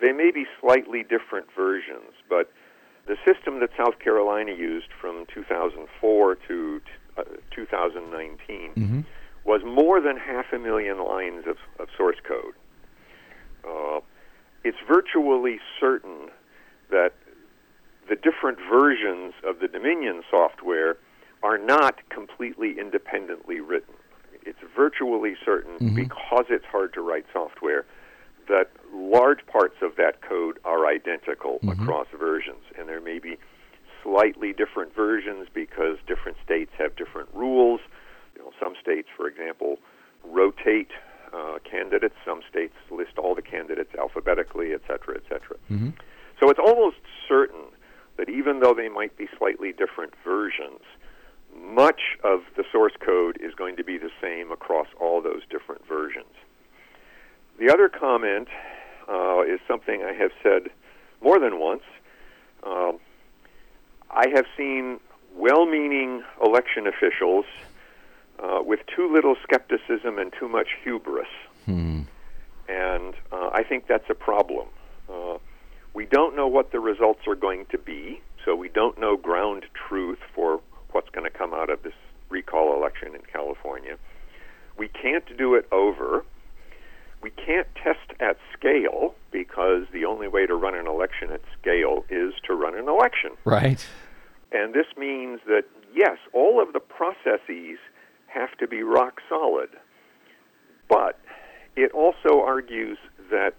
[0.00, 2.50] they may be slightly different versions, but
[3.06, 6.80] the system that South Carolina used from 2004 to
[7.16, 8.72] uh, 2019
[9.44, 12.54] was more than half a million lines of, of source code.
[13.66, 14.00] Uh,
[14.62, 16.28] it's virtually certain
[16.90, 17.14] that
[18.08, 20.96] the different versions of the Dominion software
[21.42, 23.94] are not completely independently written.
[24.44, 27.84] It's virtually certain because it's hard to write software
[28.48, 33.36] that large parts of that code are identical across versions, and there may be
[34.02, 37.80] slightly different versions because different states have different rules.
[38.34, 39.78] You know, some states, for example,
[40.24, 40.90] rotate
[41.32, 42.14] uh, candidates.
[42.24, 45.56] Some states list all the candidates alphabetically, et cetera, et cetera.
[46.40, 46.96] So it's almost
[47.28, 47.64] certain
[48.16, 50.80] that even though they might be slightly different versions,
[51.54, 55.86] much of the source code is going to be the same across all those different
[55.86, 56.34] versions.
[57.58, 58.48] The other comment
[59.08, 60.70] uh, is something I have said
[61.20, 61.82] more than once.
[62.62, 62.98] Um,
[64.10, 65.00] I have seen
[65.34, 67.44] well meaning election officials
[68.38, 71.28] uh, with too little skepticism and too much hubris.
[72.68, 74.68] And uh, I think that's a problem.
[75.12, 75.38] Uh,
[75.94, 79.64] we don't know what the results are going to be, so we don't know ground
[79.88, 80.60] truth for
[80.92, 81.94] what's going to come out of this
[82.28, 83.96] recall election in California.
[84.76, 86.24] We can't do it over.
[87.22, 92.04] We can't test at scale because the only way to run an election at scale
[92.08, 93.32] is to run an election.
[93.44, 93.84] Right.
[94.52, 97.78] And this means that, yes, all of the processes
[98.28, 99.70] have to be rock solid.
[100.88, 101.18] But
[101.76, 102.98] it also argues
[103.30, 103.54] that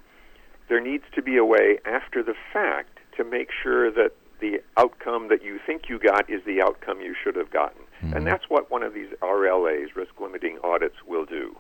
[0.67, 5.27] there needs to be a way after the fact to make sure that the outcome
[5.27, 7.81] that you think you got is the outcome you should have gotten.
[8.01, 8.25] And mm-hmm.
[8.25, 11.57] that's what one of these RLAs, risk limiting audits, will do.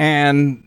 [0.00, 0.66] And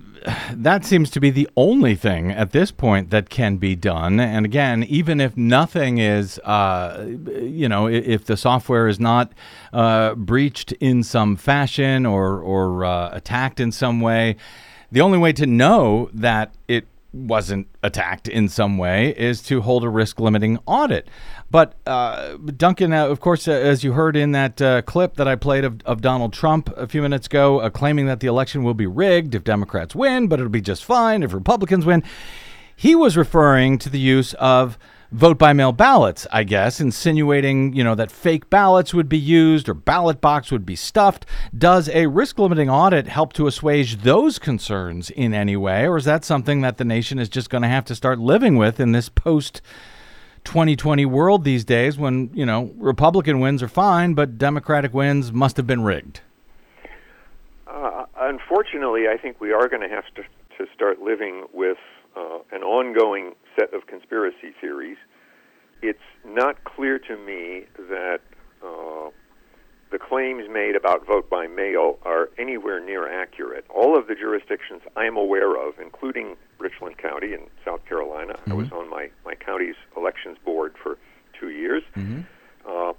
[0.53, 4.19] that seems to be the only thing at this point that can be done.
[4.19, 7.03] And again, even if nothing is, uh,
[7.41, 9.33] you know, if the software is not
[9.73, 14.35] uh, breached in some fashion or, or uh, attacked in some way,
[14.91, 19.83] the only way to know that it wasn't attacked in some way is to hold
[19.83, 21.07] a risk limiting audit.
[21.51, 25.27] But uh, Duncan, uh, of course, uh, as you heard in that uh, clip that
[25.27, 28.63] I played of, of Donald Trump a few minutes ago, uh, claiming that the election
[28.63, 32.03] will be rigged if Democrats win, but it'll be just fine if Republicans win,
[32.75, 34.79] he was referring to the use of
[35.13, 39.69] vote by mail ballots, I guess, insinuating, you know, that fake ballots would be used
[39.69, 41.27] or ballot box would be stuffed.
[41.55, 46.05] Does a risk limiting audit help to assuage those concerns in any way, or is
[46.05, 48.91] that something that the nation is just going to have to start living with in
[48.91, 49.61] this post
[50.45, 55.57] 2020 world these days when, you know, Republican wins are fine, but Democratic wins must
[55.57, 56.21] have been rigged?
[57.67, 60.23] Uh, unfortunately, I think we are going to have to,
[60.57, 61.77] to start living with
[62.17, 64.97] uh, an ongoing set of conspiracy theories.
[65.81, 68.21] It's not clear to me that
[68.63, 69.09] uh,
[69.91, 73.65] the claims made about vote by mail are anywhere near accurate.
[73.69, 78.71] All of the jurisdictions I'm aware of, including Richland County in South Carolina, I was
[78.71, 80.97] on my, my county's elections board for
[81.39, 81.83] two years,
[82.67, 82.93] uh,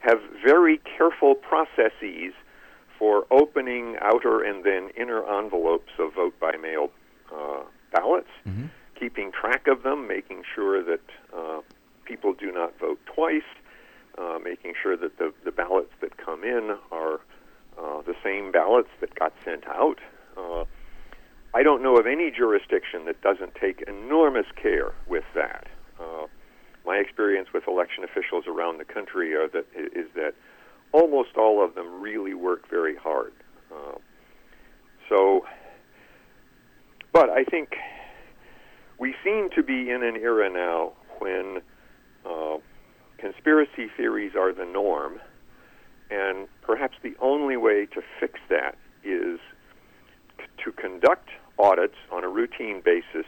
[0.00, 2.34] have very careful processes
[2.98, 6.90] for opening outer and then inner envelopes of vote by mail
[7.34, 7.62] uh,
[7.92, 8.28] ballots,
[9.04, 11.02] keeping track of them, making sure that
[11.36, 11.60] uh,
[12.06, 13.42] people do not vote twice,
[14.16, 17.20] uh, making sure that the, the ballots that come in are
[17.78, 19.98] uh, the same ballots that got sent out.
[20.38, 20.64] Uh,
[21.52, 25.66] I don't know of any jurisdiction that doesn't take enormous care with that.
[26.00, 26.26] Uh,
[26.86, 30.32] my experience with election officials around the country are that is that
[30.92, 33.34] almost all of them really work very hard.
[33.70, 33.98] Uh,
[35.10, 35.44] so,
[37.12, 37.76] but I think
[38.98, 41.60] we seem to be in an era now when
[42.24, 42.56] uh,
[43.18, 45.20] conspiracy theories are the norm,
[46.10, 49.38] and perhaps the only way to fix that is
[50.38, 53.26] c- to conduct audits on a routine basis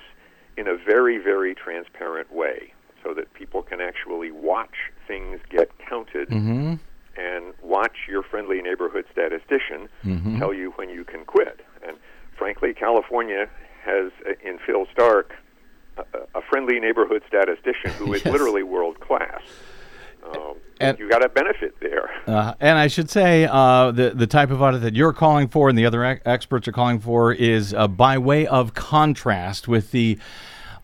[0.57, 2.73] in a very, very transparent way
[3.05, 6.29] so that people can actually watch things get counted
[7.17, 9.89] and watch your friendly neighborhood statistician
[10.39, 11.61] tell you when you can quit.
[11.87, 11.97] And
[12.37, 13.49] frankly, California
[13.85, 15.33] has, uh, in Phil Stark,
[15.97, 16.03] a,
[16.35, 18.33] a friendly neighborhood statistician who is Yes.
[18.33, 19.41] literally world class.
[20.25, 22.11] Um, And- you got a benefit there.
[22.27, 25.69] Uh, and I should say uh, the the type of audit that you're calling for
[25.69, 29.93] and the other ex- experts are calling for is uh, by way of contrast with
[29.93, 30.19] the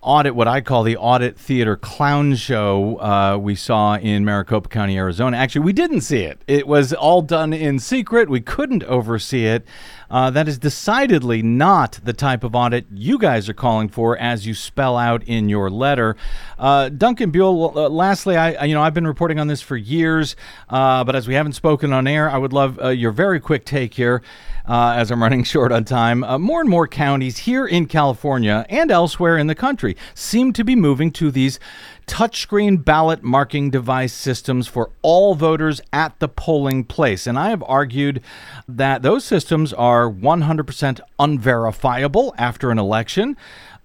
[0.02, 4.98] audit, what I call the audit theater clown show uh, we saw in Maricopa County,
[4.98, 5.36] Arizona.
[5.36, 6.42] Actually, we didn't see it.
[6.48, 8.28] It was all done in secret.
[8.28, 9.64] We couldn't oversee it.
[10.10, 14.46] Uh, that is decidedly not the type of audit you guys are calling for, as
[14.46, 16.16] you spell out in your letter.
[16.58, 17.78] Uh, Duncan Buell.
[17.78, 20.36] Uh, lastly, I you know I've been reporting on this for years,
[20.68, 23.64] uh, but as we haven't spoken on air, I would love uh, your very quick
[23.64, 24.20] take here,
[24.66, 26.20] uh, as I'm running short on time.
[26.40, 30.76] more and more counties here in California and elsewhere in the country seem to be
[30.76, 31.58] moving to these
[32.06, 37.26] touchscreen ballot marking device systems for all voters at the polling place.
[37.26, 38.22] And I have argued
[38.68, 43.36] that those systems are 100% unverifiable after an election.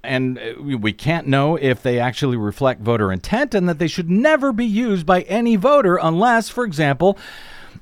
[0.03, 4.09] And uh, we can't know if they actually reflect voter intent, and that they should
[4.09, 7.17] never be used by any voter unless, for example,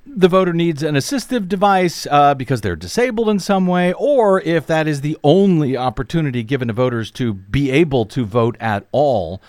[0.06, 4.68] the voter needs an assistive device uh, because they're disabled in some way, or if
[4.68, 9.42] that is the only opportunity given to voters to be able to vote at all.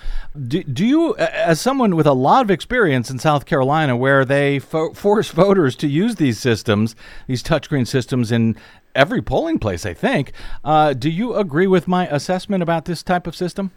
[0.49, 4.59] Do, do you, as someone with a lot of experience in South Carolina, where they
[4.59, 8.57] fo- force voters to use these systems, these touchscreen systems in
[8.95, 10.33] every polling place, I think,
[10.65, 13.73] uh, do you agree with my assessment about this type of system?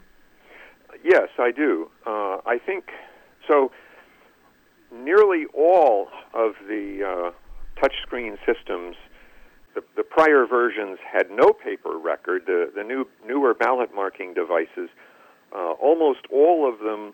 [1.03, 1.89] Yes, I do.
[2.05, 2.91] Uh, I think
[3.47, 3.71] so
[5.03, 8.95] nearly all of the uh, touchscreen systems,
[9.75, 12.43] the, the, prior versions had no paper record.
[12.45, 14.89] The, the new newer ballot marking devices,
[15.55, 17.13] uh, almost all of them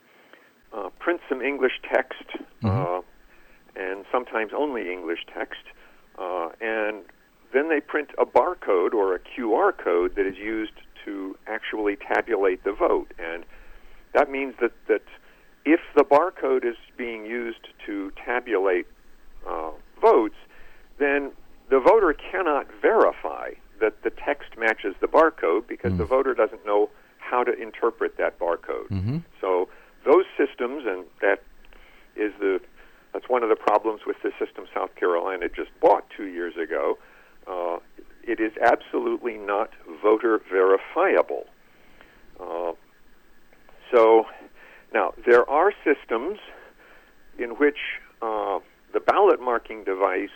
[0.73, 2.23] uh, print some English text,
[2.63, 3.79] uh, mm-hmm.
[3.79, 5.61] and sometimes only English text,
[6.17, 7.03] uh, and
[7.53, 10.73] then they print a barcode or a QR code that is used
[11.05, 13.45] to actually tabulate the vote, and
[14.13, 15.03] that means that that
[15.65, 18.87] if the barcode is being used to tabulate
[19.47, 20.35] uh, votes,
[20.99, 21.31] then
[21.69, 23.51] the voter cannot verify
[23.81, 25.97] that the text matches the barcode because mm.
[25.97, 28.87] the voter doesn't know how to interpret that barcode.
[28.89, 29.17] Mm-hmm.
[29.41, 29.67] So
[30.05, 31.41] those systems, and that
[32.15, 32.61] is the
[33.13, 36.97] that's one of the problems with the system South Carolina just bought two years ago.
[37.47, 37.77] Uh,
[38.23, 41.45] it is absolutely not voter verifiable.
[42.39, 42.73] Uh,
[43.91, 44.25] so
[44.95, 46.39] now, there are systems
[47.37, 47.77] in which
[48.21, 48.59] uh,
[48.93, 50.29] the ballot marking device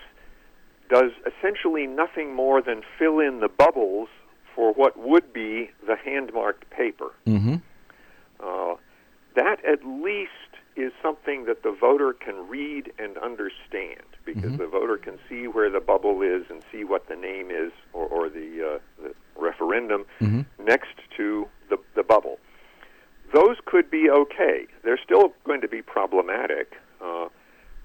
[0.89, 4.09] does essentially nothing more than fill in the bubbles
[4.53, 7.13] for what would be the hand marked paper.
[7.25, 7.55] Mm-hmm.
[8.41, 8.75] Uh,
[9.37, 10.31] that at least
[10.75, 14.57] is something that the voter can read and understand because mm-hmm.
[14.57, 18.07] the voter can see where the bubble is and see what the name is or,
[18.07, 20.41] or the, uh, the referendum mm-hmm.
[20.65, 22.39] next to the, the bubble
[23.33, 24.65] those could be okay.
[24.83, 27.27] They're still going to be problematic, uh,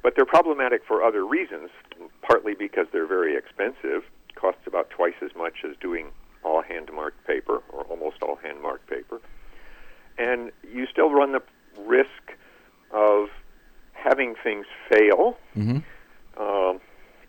[0.02, 1.70] but they're problematic for other reasons.
[2.22, 4.02] Partly because they're very expensive,
[4.34, 6.06] costs about twice as much as doing
[6.42, 9.20] all hand marked paper or almost all hand marked paper,
[10.18, 11.42] and you still run the
[11.86, 12.32] risk
[12.92, 13.28] of
[13.92, 15.78] having things fail mm-hmm.
[16.38, 16.78] uh,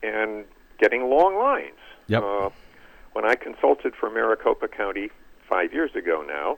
[0.04, 0.46] and
[0.80, 1.80] getting long lines.
[2.08, 2.24] Yep.
[2.24, 2.50] Uh,
[3.14, 5.10] when I consulted for Maricopa County
[5.50, 6.58] five years ago now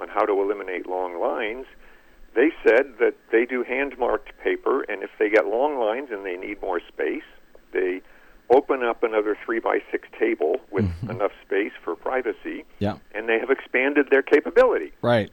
[0.00, 1.66] on how to eliminate long lines,
[2.34, 6.24] they said that they do hand marked paper, and if they get long lines and
[6.24, 7.22] they need more space,
[7.72, 8.00] they
[8.50, 11.10] open up another three by six table with mm-hmm.
[11.10, 12.64] enough space for privacy.
[12.78, 12.98] Yeah.
[13.14, 14.92] And they have expanded their capability.
[15.00, 15.30] Right.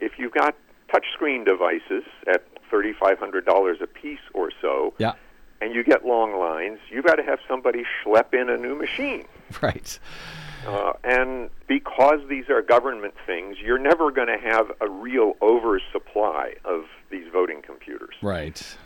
[0.00, 0.54] If you've got
[0.92, 5.14] touchscreen devices at thirty five hundred dollars a piece or so, yeah.
[5.60, 9.24] and you get long lines, you've got to have somebody schlep in a new machine.
[9.62, 9.98] Right.
[10.66, 16.54] Uh, and because these are government things, you're never going to have a real oversupply
[16.64, 18.14] of these voting computers.
[18.22, 18.76] Right.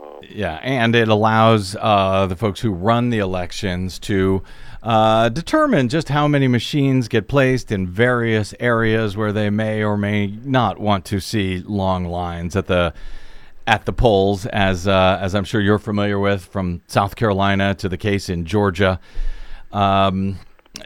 [0.00, 4.42] Um, yeah, and it allows uh, the folks who run the elections to
[4.82, 9.96] uh, determine just how many machines get placed in various areas where they may or
[9.96, 12.94] may not want to see long lines at the
[13.66, 17.88] at the polls, as uh, as I'm sure you're familiar with, from South Carolina to
[17.88, 18.98] the case in Georgia.
[19.70, 20.38] Um,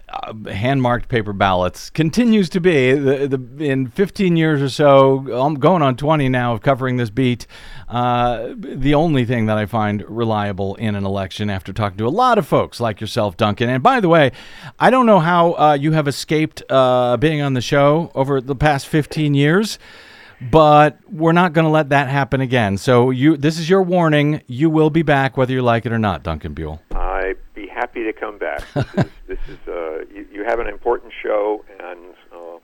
[0.09, 5.19] uh, hand marked paper ballots continues to be the, the in 15 years or so
[5.33, 7.47] I'm going on 20 now of covering this beat
[7.89, 12.09] uh, the only thing that I find reliable in an election after talking to a
[12.09, 13.69] lot of folks like yourself Duncan.
[13.69, 14.33] And by the way
[14.79, 18.57] I don't know how uh, you have escaped uh, being on the show over the
[18.57, 19.79] past 15 years
[20.51, 22.77] but we're not going to let that happen again.
[22.77, 24.43] So you this is your warning.
[24.47, 26.83] You will be back whether you like it or not Duncan Buell
[27.95, 31.65] happy to come back this is, this is uh, you, you, have an important show,
[31.79, 32.59] and uh,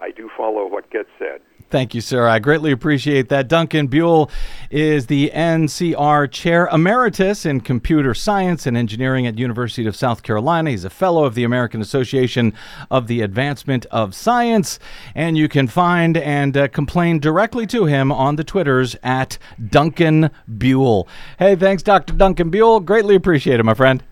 [0.00, 1.40] I do follow what gets said.
[1.70, 2.26] Thank you, sir.
[2.26, 3.46] I greatly appreciate that.
[3.46, 4.30] Duncan Buell
[4.70, 10.70] is the NCR Chair Emeritus in Computer Science and Engineering at University of South Carolina.
[10.70, 12.54] He's a fellow of the American Association
[12.90, 14.78] of the Advancement of Science,
[15.14, 19.36] and you can find and uh, complain directly to him on the Twitters at
[19.68, 21.06] Duncan Buell.
[21.38, 22.14] Hey, thanks, Dr.
[22.14, 22.80] Duncan Buell.
[22.80, 24.02] Greatly appreciate it, my friend.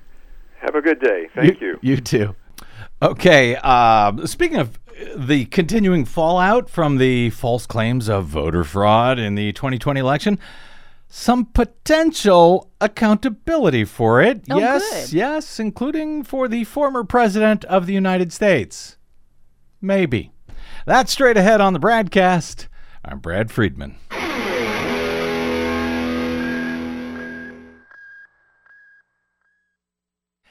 [0.60, 1.28] Have a good day.
[1.34, 1.78] Thank you.
[1.82, 2.34] You too.
[3.02, 3.56] Okay.
[3.62, 4.78] Uh, speaking of
[5.14, 10.38] the continuing fallout from the false claims of voter fraud in the 2020 election,
[11.08, 14.42] some potential accountability for it.
[14.50, 15.16] Oh, yes, good.
[15.16, 18.96] yes, including for the former president of the United States.
[19.80, 20.32] Maybe.
[20.86, 22.68] That's straight ahead on the BradCast.
[23.04, 23.96] I'm Brad Friedman.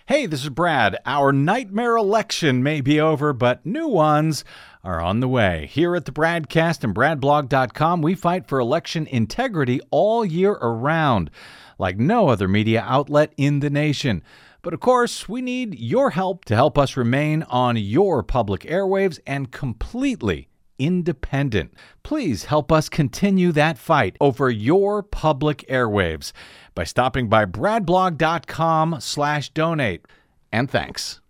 [0.08, 0.98] Hey, this is Brad.
[1.04, 4.46] Our nightmare election may be over, but new ones
[4.84, 5.68] are on the way.
[5.72, 11.32] Here at the BradCast and BradBlog.com, we fight for election integrity all year around,
[11.80, 14.22] like no other media outlet in the nation.
[14.62, 19.18] But of course, we need your help to help us remain on your public airwaves
[19.26, 20.50] and completely
[20.80, 21.74] independent.
[22.04, 26.32] Please help us continue that fight over your public airwaves
[26.74, 30.06] by stopping by bradblog.com slash donate.
[30.52, 31.22] And thanks.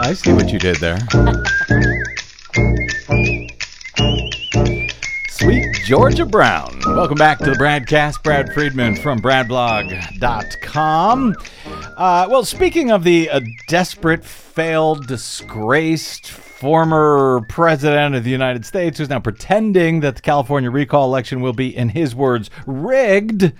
[0.00, 0.98] I see what you did there.
[5.40, 6.80] Sweet Georgia Brown.
[6.84, 8.24] Welcome back to the BradCast.
[8.24, 11.36] Brad Friedman from BradBlog.com.
[11.96, 18.98] Uh, well, speaking of the uh, desperate, failed, disgraced former president of the United States
[18.98, 23.52] who's now pretending that the California recall election will be, in his words, rigged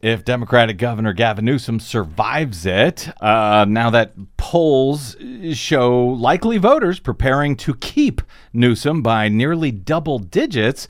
[0.00, 3.08] if Democratic Governor Gavin Newsom survives it.
[3.20, 5.16] Uh, now that polls
[5.52, 8.22] show likely voters preparing to keep
[8.52, 10.86] Newsom by nearly double digits.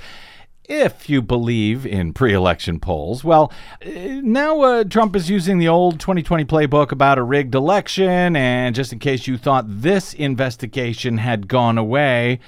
[0.68, 3.52] If you believe in pre election polls, well,
[3.84, 3.88] uh,
[4.22, 8.34] now uh, Trump is using the old 2020 playbook about a rigged election.
[8.34, 12.40] And just in case you thought this investigation had gone away,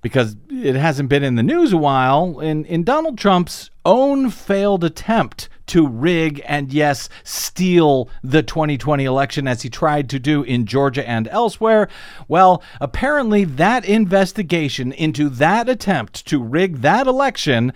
[0.00, 4.82] because it hasn't been in the news a while, in, in Donald Trump's own failed
[4.82, 10.66] attempt to rig and, yes, steal the 2020 election as he tried to do in
[10.66, 11.88] Georgia and elsewhere.
[12.28, 17.72] Well, apparently that investigation into that attempt to rig that election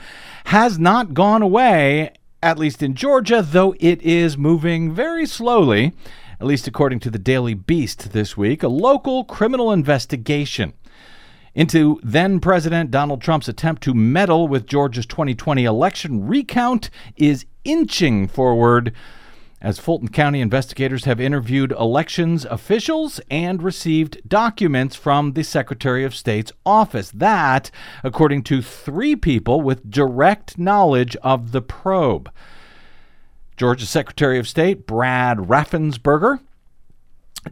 [0.47, 2.13] has not gone away,
[2.43, 5.93] at least in Georgia, though it is moving very slowly.
[6.39, 10.75] At least according to the Daily Beast this week, a local criminal investigation
[11.55, 18.29] into then President Donald Trump's attempt to meddle with Georgia's 2020 election recount is inching
[18.29, 18.93] forward
[19.61, 26.15] as Fulton County investigators have interviewed elections officials and received documents from the Secretary of
[26.15, 27.11] State's office.
[27.11, 27.71] That,
[28.05, 32.31] according to three people with direct knowledge of the probe.
[33.57, 36.41] Georgia Secretary of State Brad Raffensperger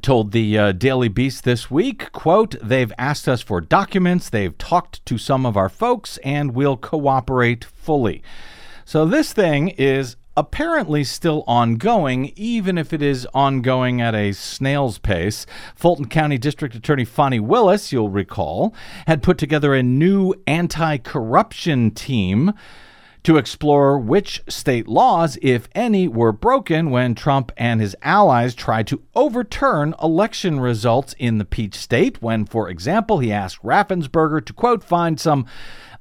[0.02, 5.04] told the uh, Daily Beast this week, quote, they've asked us for documents, they've talked
[5.06, 8.22] to some of our folks, and we'll cooperate fully.
[8.84, 14.98] So this thing is apparently still ongoing, even if it is ongoing at a snail's
[14.98, 15.46] pace.
[15.74, 18.74] Fulton County District Attorney Fani Willis, you'll recall,
[19.06, 22.52] had put together a new anti corruption team
[23.22, 28.86] to explore which state laws, if any, were broken when Trump and his allies tried
[28.86, 32.20] to overturn election results in the Peach State.
[32.20, 35.46] When, for example, he asked Raffensperger to, quote, find some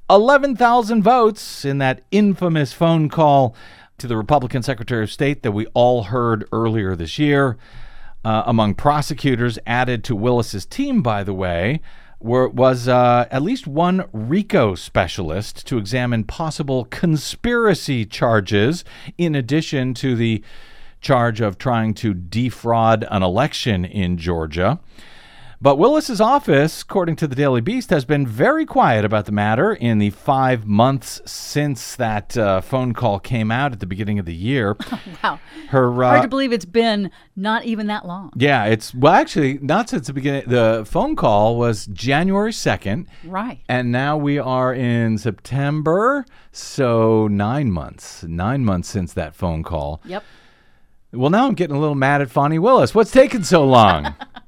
[0.09, 3.55] 11,000 votes in that infamous phone call
[3.97, 7.57] to the Republican Secretary of State that we all heard earlier this year.
[8.25, 11.81] Uh, among prosecutors added to Willis's team, by the way,
[12.19, 18.85] were, was uh, at least one RICO specialist to examine possible conspiracy charges,
[19.17, 20.41] in addition to the
[21.01, 24.79] charge of trying to defraud an election in Georgia.
[25.63, 29.71] But Willis's office, according to the Daily Beast, has been very quiet about the matter
[29.73, 34.25] in the five months since that uh, phone call came out at the beginning of
[34.25, 34.75] the year.
[35.23, 35.39] Wow.
[35.69, 38.33] Her uh, Hard to believe it's been not even that long.
[38.35, 40.43] yeah, it's well, actually, not since the beginning.
[40.47, 43.61] The phone call was January second, Right.
[43.69, 48.23] and now we are in September, so nine months.
[48.23, 50.01] Nine months since that phone call.
[50.03, 50.25] Yep.
[51.13, 52.93] Well, now I'm getting a little mad at Fani Willis.
[52.93, 54.13] What's taking so long?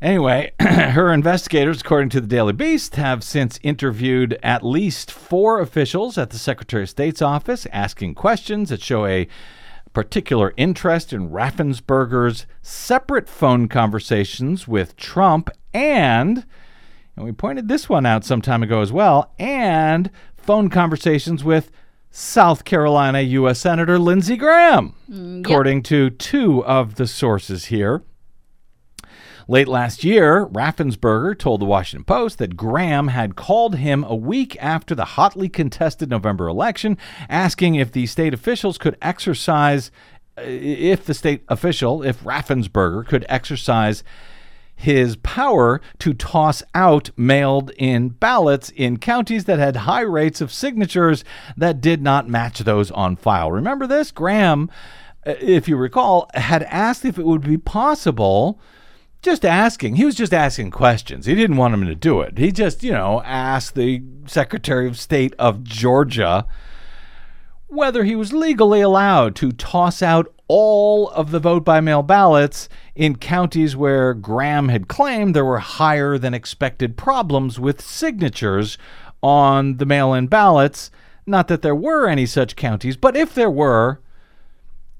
[0.00, 6.18] anyway, her investigators, according to the Daily Beast, have since interviewed at least four officials
[6.18, 9.28] at the Secretary of State's office, asking questions that show a
[9.92, 16.44] particular interest in Raffensperger's separate phone conversations with Trump and,
[17.16, 21.70] and we pointed this one out some time ago as well, and phone conversations with
[22.10, 23.58] South Carolina U.S.
[23.58, 28.02] Senator Lindsey Graham, mm, according to two of the sources here.
[29.48, 34.56] Late last year, Raffensperger told the Washington Post that Graham had called him a week
[34.60, 39.92] after the hotly contested November election, asking if the state officials could exercise,
[40.36, 44.02] if the state official, if Raffensperger could exercise
[44.74, 50.52] his power to toss out mailed in ballots in counties that had high rates of
[50.52, 51.22] signatures
[51.56, 53.52] that did not match those on file.
[53.52, 54.10] Remember this?
[54.10, 54.68] Graham,
[55.24, 58.60] uh, if you recall, had asked if it would be possible
[59.22, 59.96] just asking.
[59.96, 61.26] He was just asking questions.
[61.26, 62.38] He didn't want him to do it.
[62.38, 66.46] He just, you know, asked the Secretary of State of Georgia
[67.68, 72.68] whether he was legally allowed to toss out all of the vote by mail ballots
[72.94, 78.78] in counties where Graham had claimed there were higher than expected problems with signatures
[79.22, 80.90] on the mail in ballots.
[81.26, 84.00] Not that there were any such counties, but if there were,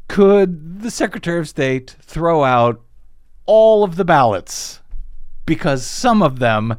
[0.09, 2.83] could the Secretary of State throw out
[3.47, 4.81] all of the ballots
[5.47, 6.77] because some of them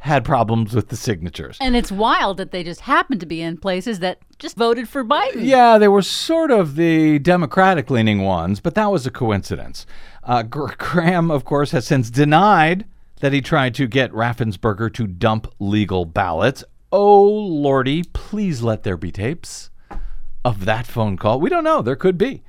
[0.00, 1.58] had problems with the signatures.
[1.60, 5.04] And it's wild that they just happened to be in places that just voted for
[5.04, 5.44] Biden.
[5.44, 9.84] Yeah, they were sort of the Democratic leaning ones, but that was a coincidence.
[10.24, 12.86] Uh, Gr- Graham, of course, has since denied
[13.20, 16.64] that he tried to get Raffensperger to dump legal ballots.
[16.90, 19.68] Oh, Lordy, please let there be tapes
[20.46, 21.40] of that phone call.
[21.40, 21.82] We don't know.
[21.82, 22.42] There could be.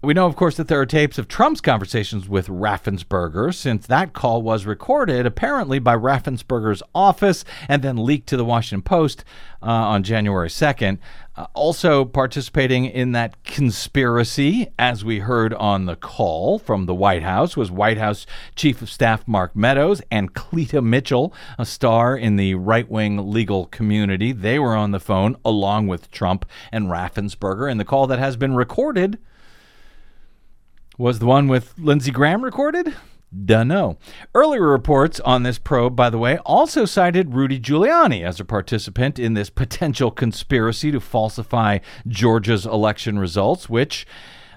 [0.00, 4.12] We know, of course, that there are tapes of Trump's conversations with Raffensperger, since that
[4.12, 9.24] call was recorded apparently by Raffensperger's office and then leaked to the Washington Post
[9.60, 10.98] uh, on January 2nd.
[11.34, 17.24] Uh, also participating in that conspiracy, as we heard on the call from the White
[17.24, 18.24] House, was White House
[18.54, 23.66] Chief of Staff Mark Meadows and Cleta Mitchell, a star in the right wing legal
[23.66, 24.30] community.
[24.30, 28.36] They were on the phone along with Trump and Raffensperger, in the call that has
[28.36, 29.18] been recorded
[30.98, 32.94] was the one with Lindsey Graham recorded?
[33.44, 33.98] Dunno.
[34.34, 39.18] Earlier reports on this probe, by the way, also cited Rudy Giuliani as a participant
[39.18, 44.06] in this potential conspiracy to falsify Georgia's election results, which,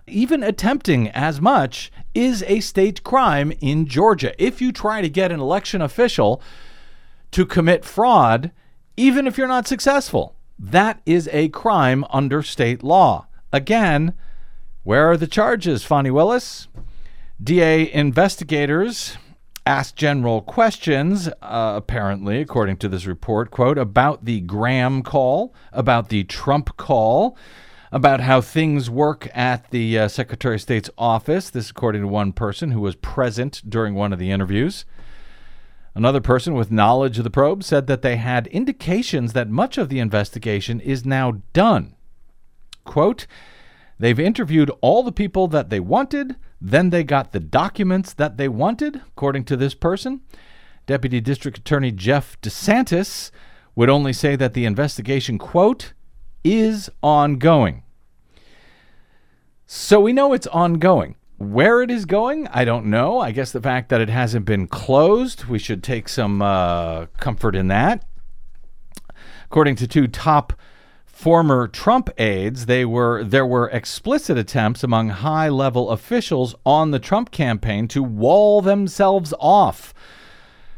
[0.07, 4.33] even attempting as much, is a state crime in Georgia.
[4.43, 6.41] If you try to get an election official
[7.31, 8.51] to commit fraud,
[8.97, 13.27] even if you're not successful, that is a crime under state law.
[13.53, 14.13] Again,
[14.83, 16.67] where are the charges, Fani Willis?
[17.41, 19.17] DA investigators
[19.65, 26.09] asked general questions, uh, apparently, according to this report, quote, about the Graham call, about
[26.09, 27.37] the Trump call,
[27.91, 31.49] about how things work at the uh, Secretary of State's office.
[31.49, 34.85] This, according to one person who was present during one of the interviews.
[35.93, 39.89] Another person with knowledge of the probe said that they had indications that much of
[39.89, 41.95] the investigation is now done.
[42.85, 43.27] Quote,
[44.01, 48.47] They've interviewed all the people that they wanted, then they got the documents that they
[48.47, 50.21] wanted, according to this person.
[50.87, 53.29] Deputy District Attorney Jeff DiSantis
[53.75, 55.93] would only say that the investigation, quote,
[56.43, 57.83] is ongoing.
[59.67, 61.15] So we know it's ongoing.
[61.37, 63.19] Where it is going, I don't know.
[63.19, 67.55] I guess the fact that it hasn't been closed, we should take some uh, comfort
[67.55, 68.03] in that.
[69.45, 70.53] According to two top
[71.21, 77.29] former Trump aides, they were there were explicit attempts among high-level officials on the Trump
[77.29, 79.93] campaign to wall themselves off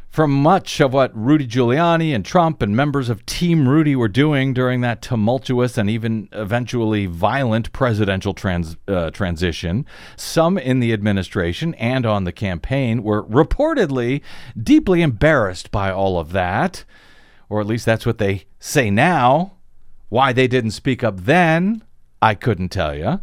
[0.10, 4.54] from much of what Rudy Giuliani and Trump and members of Team Rudy were doing
[4.54, 9.86] during that tumultuous and even eventually violent presidential trans, uh, transition.
[10.18, 14.22] Some in the administration and on the campaign were reportedly
[14.62, 16.84] deeply embarrassed by all of that,
[17.48, 19.54] or at least that's what they say now.
[20.14, 21.84] Why they didn't speak up then,
[22.22, 23.20] I couldn't tell you.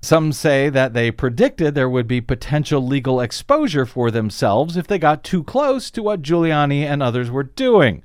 [0.00, 5.00] Some say that they predicted there would be potential legal exposure for themselves if they
[5.00, 8.04] got too close to what Giuliani and others were doing.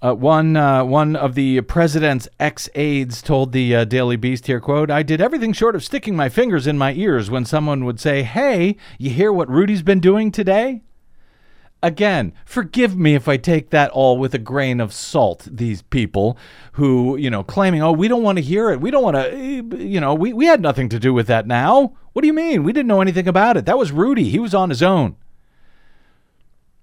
[0.00, 4.60] Uh, one uh, one of the president's ex aides told the uh, Daily Beast here,
[4.60, 7.98] "quote I did everything short of sticking my fingers in my ears when someone would
[7.98, 10.82] say, "Hey, you hear what Rudy's been doing today?"
[11.82, 15.48] Again, forgive me if I take that all with a grain of salt.
[15.50, 16.36] These people
[16.72, 18.82] who, you know, claiming, oh, we don't want to hear it.
[18.82, 21.94] We don't want to, you know, we, we had nothing to do with that now.
[22.12, 22.64] What do you mean?
[22.64, 23.64] We didn't know anything about it.
[23.64, 24.28] That was Rudy.
[24.28, 25.16] He was on his own.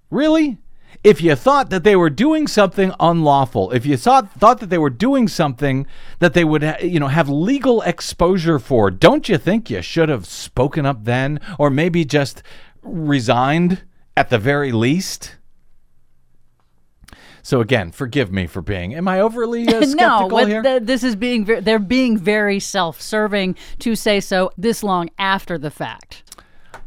[0.09, 0.57] Really?
[1.03, 4.79] If you thought that they were doing something unlawful, if you thought thought that they
[4.79, 5.85] were doing something
[6.19, 10.25] that they would, you know, have legal exposure for, don't you think you should have
[10.25, 12.41] spoken up then, or maybe just
[12.81, 13.83] resigned
[14.17, 15.35] at the very least?
[17.43, 18.93] So again, forgive me for being.
[18.95, 20.63] Am I overly uh, skeptical no, here?
[20.63, 25.57] the- this is being ver- they're being very self-serving to say so this long after
[25.57, 26.23] the fact.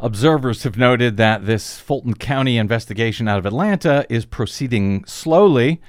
[0.00, 5.80] Observers have noted that this Fulton County investigation out of Atlanta is proceeding slowly.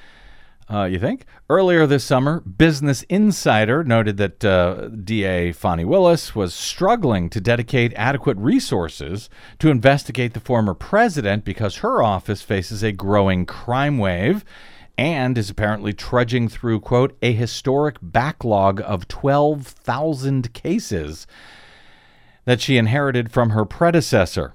[0.71, 1.25] Uh, you think?
[1.49, 7.91] Earlier this summer, Business Insider noted that uh, DA Fani Willis was struggling to dedicate
[7.97, 14.45] adequate resources to investigate the former president because her office faces a growing crime wave
[14.97, 21.27] and is apparently trudging through, quote, a historic backlog of 12,000 cases
[22.45, 24.53] that she inherited from her predecessor.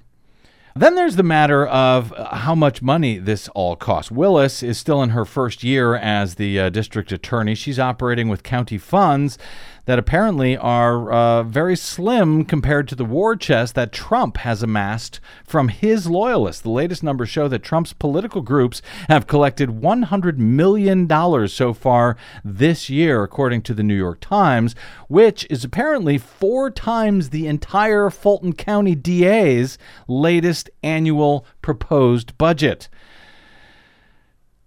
[0.76, 4.10] Then there's the matter of uh, how much money this all costs.
[4.10, 7.54] Willis is still in her first year as the uh, district attorney.
[7.54, 9.38] She's operating with county funds
[9.86, 15.20] that apparently are uh, very slim compared to the war chest that Trump has amassed
[15.44, 16.60] from his loyalists.
[16.62, 21.08] The latest numbers show that Trump's political groups have collected $100 million
[21.48, 24.74] so far this year, according to the New York Times,
[25.08, 29.78] which is apparently four times the entire Fulton County DA's
[30.08, 32.88] latest annual proposed budget.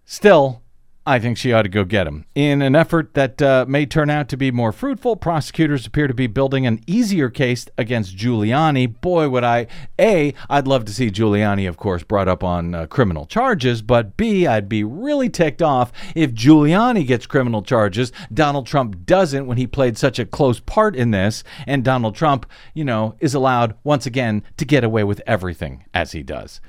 [0.05, 0.63] Still,
[1.09, 2.25] I think she ought to go get him.
[2.35, 6.13] In an effort that uh, may turn out to be more fruitful, prosecutors appear to
[6.13, 9.01] be building an easier case against Giuliani.
[9.01, 9.65] Boy, would I.
[9.97, 14.17] A, I'd love to see Giuliani, of course, brought up on uh, criminal charges, but
[14.17, 19.57] B, I'd be really ticked off if Giuliani gets criminal charges, Donald Trump doesn't when
[19.57, 22.45] he played such a close part in this, and Donald Trump,
[22.75, 26.61] you know, is allowed once again to get away with everything as he does.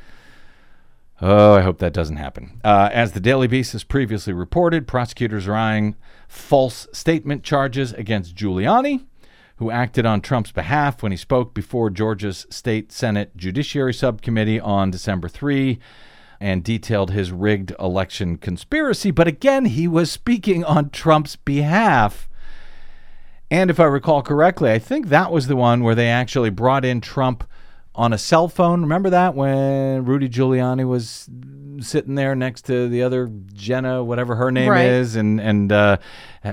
[1.23, 2.61] Oh, I hope that doesn't happen.
[2.65, 5.97] Uh, as the Daily Beast has previously reported, prosecutors are eyeing
[6.29, 9.05] false statement charges against Giuliani,
[9.57, 14.91] who acted on Trump's behalf when he spoke before Georgia's State Senate Judiciary Subcommittee on
[14.91, 15.79] December 3
[16.41, 19.11] and detailed his rigged election conspiracy.
[19.11, 22.31] But again, he was speaking on Trump's behalf.
[23.51, 26.87] And if I recall correctly, I think that was the one where they actually brought
[26.87, 27.45] in Trump
[27.95, 28.83] on a cell phone.
[28.83, 31.29] Remember that when Rudy Giuliani was
[31.81, 34.85] sitting there next to the other Jenna, whatever her name Right.
[34.87, 35.97] is, and and uh,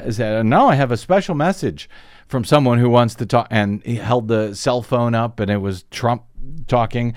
[0.09, 1.89] said, "No, I have a special message
[2.27, 5.57] from someone who wants to talk." And he held the cell phone up, and it
[5.57, 6.23] was Trump
[6.67, 7.13] talking.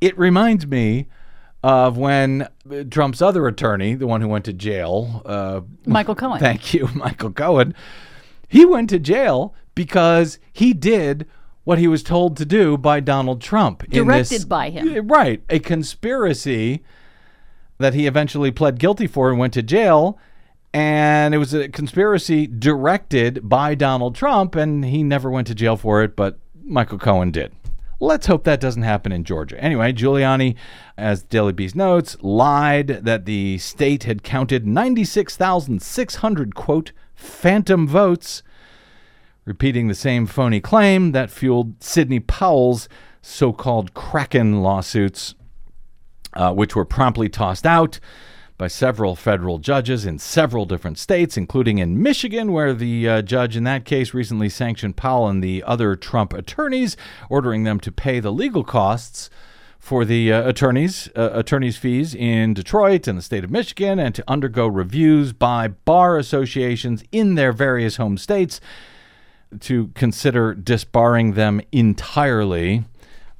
[0.00, 1.08] It reminds me
[1.64, 2.46] of when
[2.90, 6.38] Trump's other attorney, the one who went to jail, uh, Michael Cohen.
[6.48, 7.74] Thank you, Michael Cohen.
[8.46, 11.26] He went to jail because he did
[11.68, 13.84] what he was told to do by Donald Trump.
[13.84, 15.06] in Directed this- by him.
[15.06, 15.42] Right.
[15.50, 16.82] A conspiracy
[17.76, 20.18] that he eventually pled guilty for and went to jail.
[20.72, 25.76] And it was a conspiracy directed by Donald Trump, and he never went to jail
[25.76, 27.52] for it, but Michael Cohen did.
[28.00, 29.62] Let's hope that doesn't happen in Georgia.
[29.62, 30.54] Anyway, Giuliani,
[30.96, 38.42] as Daily Beast notes, lied that the state had counted 96,600, quote, phantom votes,
[39.48, 42.86] repeating the same phony claim that fueled Sidney Powell's
[43.22, 45.34] so called Kraken lawsuits,
[46.34, 47.98] uh, which were promptly tossed out
[48.58, 53.56] by several federal judges in several different states, including in Michigan, where the uh, judge
[53.56, 56.94] in that case recently sanctioned Powell and the other Trump attorneys,
[57.30, 59.30] ordering them to pay the legal costs
[59.78, 64.14] for the uh, attorneys uh, attorneys fees in Detroit and the state of Michigan and
[64.14, 68.60] to undergo reviews by bar associations in their various home states
[69.60, 72.84] to consider disbarring them entirely.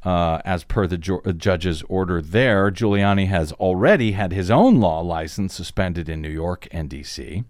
[0.04, 4.78] Uh, as per the ju- uh, judge's order there, Giuliani has already had his own
[4.78, 7.42] law license suspended in New York and D.C.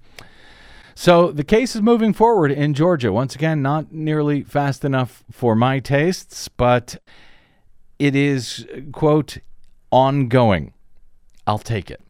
[0.95, 3.13] So the case is moving forward in Georgia.
[3.13, 6.97] Once again, not nearly fast enough for my tastes, but
[7.99, 9.39] it is, quote,
[9.93, 10.73] ongoing.
[11.47, 12.01] I'll take it.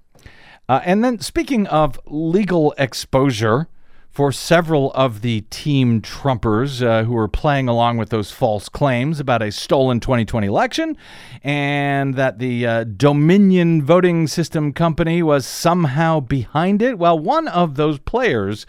[0.68, 3.68] Uh, and then, speaking of legal exposure
[4.11, 9.21] for several of the team Trumpers uh, who are playing along with those false claims
[9.21, 10.97] about a stolen 2020 election
[11.45, 17.77] and that the uh, Dominion voting system company was somehow behind it, well, one of
[17.77, 18.67] those players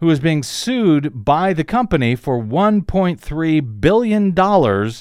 [0.00, 4.92] who is being sued by the company for $1.3 billion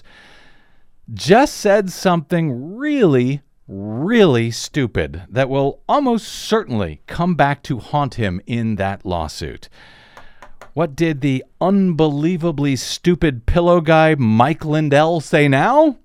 [1.13, 8.41] just said something really, really stupid that will almost certainly come back to haunt him
[8.45, 9.69] in that lawsuit.
[10.73, 15.97] What did the unbelievably stupid pillow guy Mike Lindell say now?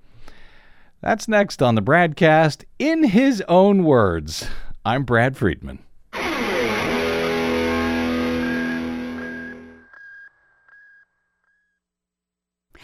[1.01, 4.49] That's next on the BradCast in his own words.
[4.85, 5.81] I'm Brad Friedman.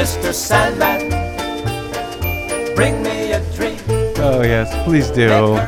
[0.00, 0.32] Mr.
[0.32, 1.10] Sandman,
[2.74, 3.76] bring me a dream.
[4.16, 5.58] Oh, yes, please do.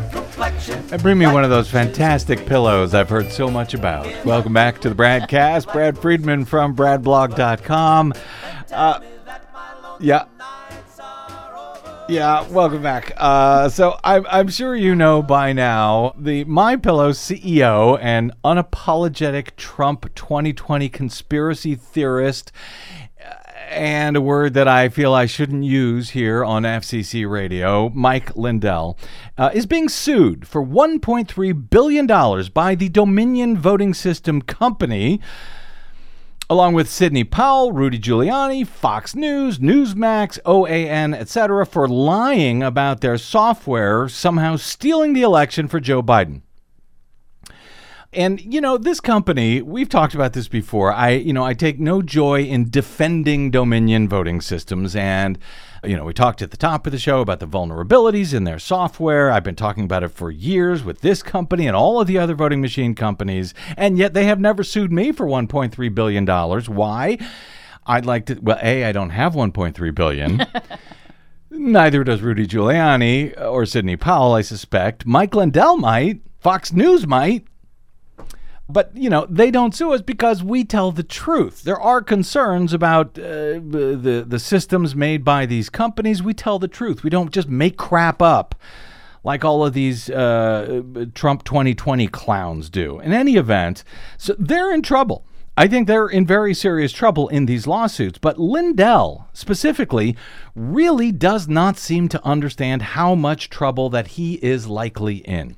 [0.90, 4.06] And bring me one of those fantastic pillows I've heard so much about.
[4.24, 5.70] Welcome back to the BradCast.
[5.70, 8.14] Brad Friedman from bradblog.com.
[8.72, 9.00] Uh,
[10.00, 10.24] yeah.
[12.08, 13.12] Yeah, welcome back.
[13.16, 19.56] Uh, so I'm, I'm sure you know by now the My Pillow CEO and unapologetic
[19.56, 22.50] Trump 2020 conspiracy theorist,
[23.72, 28.98] and a word that I feel I shouldn't use here on FCC radio, Mike Lindell,
[29.36, 35.20] uh, is being sued for 1.3 billion dollars by the Dominion Voting System Company
[36.50, 43.16] along with Sidney Powell, Rudy Giuliani, Fox News, Newsmax, OAN, etc., for lying about their
[43.16, 46.42] software somehow stealing the election for Joe Biden.
[48.14, 50.92] And you know, this company, we've talked about this before.
[50.92, 55.38] I, you know, I take no joy in defending Dominion voting systems and
[55.84, 58.58] you know, we talked at the top of the show about the vulnerabilities in their
[58.58, 59.32] software.
[59.32, 62.34] I've been talking about it for years with this company and all of the other
[62.34, 66.68] voting machine companies, and yet they have never sued me for 1.3 billion dollars.
[66.68, 67.18] Why?
[67.84, 70.46] I'd like to well, A, I don't have 1.3 billion.
[71.50, 75.04] Neither does Rudy Giuliani or Sidney Powell, I suspect.
[75.04, 76.20] Mike Lindell might.
[76.38, 77.46] Fox News might.
[78.72, 81.62] But, you know, they don't sue us because we tell the truth.
[81.62, 86.22] There are concerns about uh, the, the systems made by these companies.
[86.22, 87.02] We tell the truth.
[87.02, 88.54] We don't just make crap up
[89.24, 90.82] like all of these uh,
[91.14, 92.98] Trump 2020 clowns do.
[93.00, 93.84] In any event,
[94.18, 95.24] so they're in trouble.
[95.56, 98.18] I think they're in very serious trouble in these lawsuits.
[98.18, 100.16] But Lindell, specifically,
[100.54, 105.56] really does not seem to understand how much trouble that he is likely in.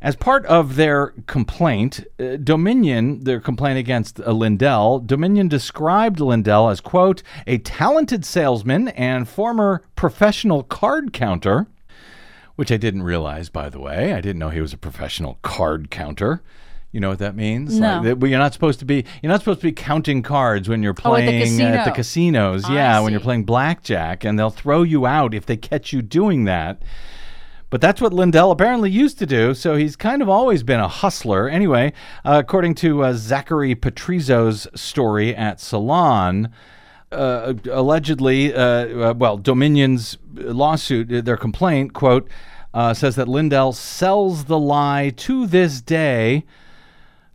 [0.00, 6.68] As part of their complaint, uh, Dominion, their complaint against uh, Lindell, Dominion described Lindell
[6.70, 11.66] as, quote, a talented salesman and former professional card counter,
[12.54, 14.12] which I didn't realize, by the way.
[14.14, 16.42] I didn't know he was a professional card counter.
[16.92, 17.78] You know what that means?
[17.78, 18.00] No.
[18.00, 19.04] Like, that- you're not supposed to be.
[19.20, 21.90] You're not supposed to be counting cards when you're Oh, at the playing at the
[21.90, 22.64] casinos.
[22.64, 26.02] I yeah, when you're playing blackjack, and they'll throw you out if they catch you
[26.02, 26.82] doing that.
[27.70, 30.88] But that's what Lindell apparently used to do, so he's kind of always been a
[30.88, 31.48] hustler.
[31.48, 31.92] Anyway,
[32.24, 36.50] uh, according to uh, Zachary Petrizzo's story at Salon,
[37.12, 42.28] uh, allegedly, uh, uh, well, Dominion's lawsuit, uh, their complaint, quote,
[42.94, 46.44] says that Lindell sells the lie to this day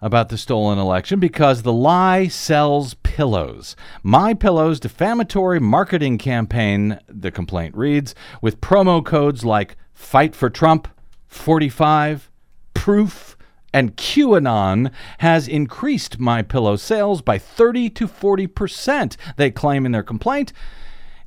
[0.02, 3.76] about the stolen election because the lie sells pillows.
[4.04, 10.88] My Pillow's defamatory marketing campaign, the complaint reads, with promo codes like Fight for Trump,
[11.28, 12.30] 45,
[12.74, 13.38] Proof,
[13.74, 20.04] and QAnon has increased My Pillow sales by 30 to 40%, they claim in their
[20.04, 20.54] complaint.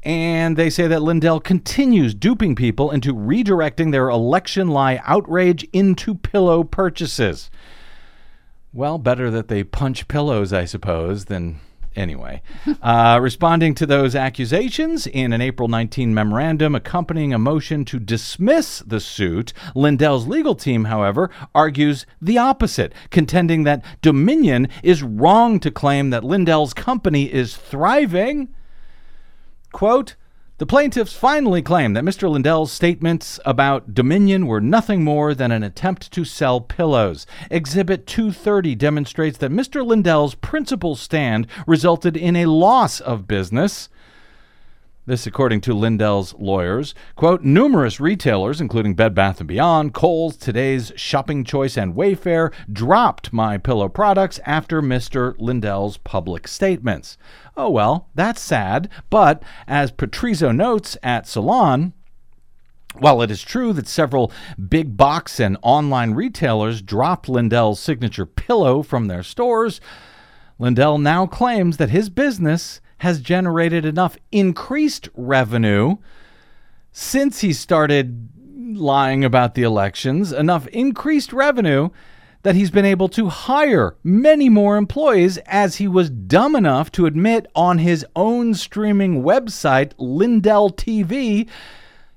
[0.02, 6.14] And they say that Lindell continues duping people into redirecting their election lie outrage into
[6.14, 7.50] pillow purchases.
[8.72, 11.58] Well, better that they punch pillows, I suppose, than
[11.96, 12.42] anyway.
[12.82, 18.80] uh, responding to those accusations in an April 19 memorandum accompanying a motion to dismiss
[18.80, 25.70] the suit, Lindell's legal team, however, argues the opposite, contending that Dominion is wrong to
[25.70, 28.48] claim that Lindell's company is thriving.
[29.72, 30.16] Quote,
[30.58, 32.30] the plaintiffs finally claim that Mr.
[32.30, 37.26] Lindell's statements about Dominion were nothing more than an attempt to sell pillows.
[37.50, 39.84] Exhibit 230 demonstrates that Mr.
[39.84, 43.90] Lindell's principal stand resulted in a loss of business.
[45.08, 50.92] This, according to Lindell's lawyers, quote, numerous retailers, including Bed Bath & Beyond, Kohl's, Today's
[50.96, 55.36] Shopping Choice, and Wayfair, dropped My Pillow products after Mr.
[55.38, 57.16] Lindell's public statements.
[57.56, 61.92] Oh well, that's sad, but as Petrizzo notes at Salon,
[62.98, 64.32] while it is true that several
[64.68, 69.80] big box and online retailers dropped Lindell's signature pillow from their stores,
[70.58, 75.96] Lindell now claims that his business has generated enough increased revenue
[76.92, 78.28] since he started
[78.74, 81.90] lying about the elections, enough increased revenue
[82.42, 87.06] that he's been able to hire many more employees as he was dumb enough to
[87.06, 91.48] admit on his own streaming website, Lindell TV,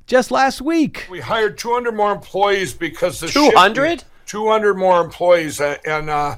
[0.05, 1.07] just last week.
[1.09, 4.03] We hired 200 more employees because the 200?
[4.27, 6.35] 200 more employees uh, and uh,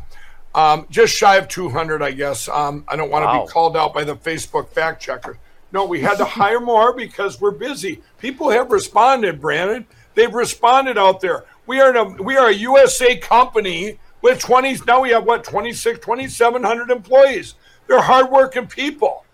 [0.54, 2.48] um, just shy of 200, I guess.
[2.50, 3.46] Um, I don't want to Wow.
[3.46, 5.38] be called out by the Facebook fact checker.
[5.72, 8.02] No, we had to hire more because we're busy.
[8.20, 9.86] People have responded, Brannon.
[10.16, 11.46] They've responded out there.
[11.66, 14.80] We are a, we are a USA company with 20.
[14.86, 17.54] Now we have what 26, 2,700 employees.
[17.88, 19.26] They're hardworking people.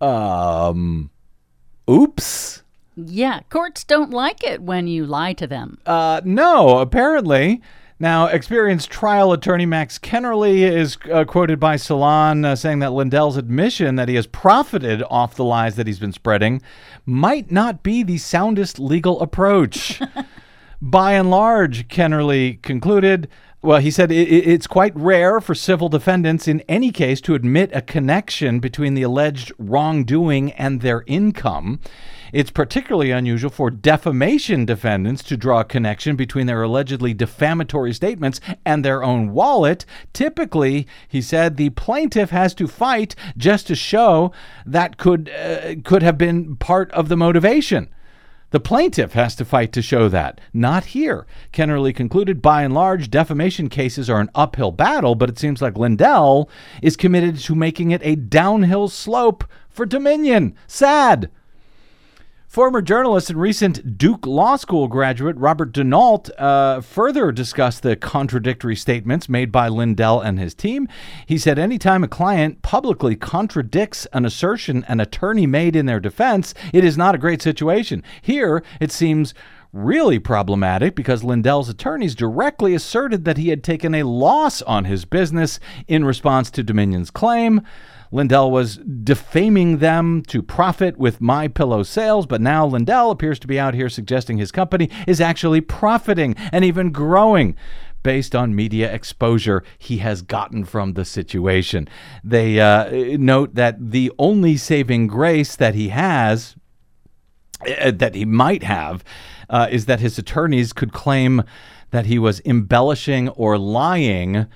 [0.00, 1.10] Um,
[1.90, 2.62] oops.
[2.96, 5.78] Yeah, courts don't like it when you lie to them.
[5.84, 7.60] Uh, no, apparently.
[7.98, 13.38] Now, experienced trial attorney Max Kennerly is uh, quoted by Salon uh, saying that Lindell's
[13.38, 16.60] admission that he has profited off the lies that he's been spreading
[17.06, 20.02] might not be the soundest legal approach.
[20.82, 23.28] By and large, Kennerly concluded,
[23.62, 24.18] well, he said "I- I-
[24.54, 29.02] it's quite rare for civil defendants in any case to admit a connection between the
[29.02, 31.80] alleged wrongdoing and their income.
[32.32, 38.40] It's particularly unusual for defamation defendants to draw a connection between their allegedly defamatory statements
[38.64, 39.86] and their own wallet.
[40.12, 44.32] Typically, he said, the plaintiff has to fight just to show
[44.66, 47.88] that could uh, could have been part of the motivation.
[48.50, 51.26] The plaintiff has to fight to show that, not here.
[51.52, 55.76] Kennerly concluded by and large, defamation cases are an uphill battle, but it seems like
[55.76, 56.48] Lindell
[56.80, 60.54] is committed to making it a downhill slope for Dominion.
[60.68, 61.28] Sad.
[62.56, 68.74] Former journalist and recent Duke Law School graduate Robert Denault uh, further discussed the contradictory
[68.74, 70.88] statements made by Lindell and his team.
[71.26, 76.54] He said anytime a client publicly contradicts an assertion an attorney made in their defense,
[76.72, 78.02] it is not a great situation.
[78.22, 79.34] Here, it seems
[79.70, 85.04] really problematic because Lindell's attorneys directly asserted that he had taken a loss on his
[85.04, 87.60] business in response to Dominion's claim.
[88.16, 93.46] Lindell was defaming them to profit with My Pillow sales, but now Lindell appears to
[93.46, 97.54] be out here suggesting his company is actually profiting and even growing
[98.02, 101.86] based on media exposure he has gotten from the situation.
[102.24, 106.56] They uh, note that the only saving grace that he has
[107.68, 109.04] uh, that he might have
[109.50, 111.42] uh, is that his attorneys could claim
[111.90, 114.46] that he was embellishing or lying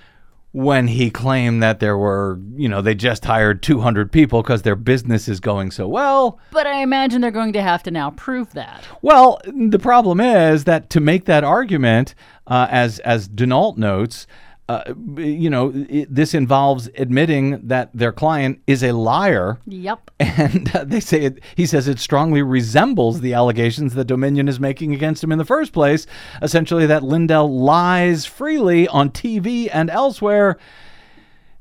[0.53, 4.75] when he claimed that there were, you know, they just hired 200 people because their
[4.75, 6.41] business is going so well.
[6.51, 8.83] But I imagine they're going to have to now prove that.
[9.01, 12.15] Well, the problem is that to make that argument,
[12.49, 14.27] uh, as as Denault notes,
[14.71, 19.59] uh, you know, it, this involves admitting that their client is a liar.
[19.67, 20.13] Yep.
[20.21, 24.61] And uh, they say it, he says it strongly resembles the allegations that Dominion is
[24.61, 26.07] making against him in the first place.
[26.41, 30.57] Essentially, that Lindell lies freely on TV and elsewhere.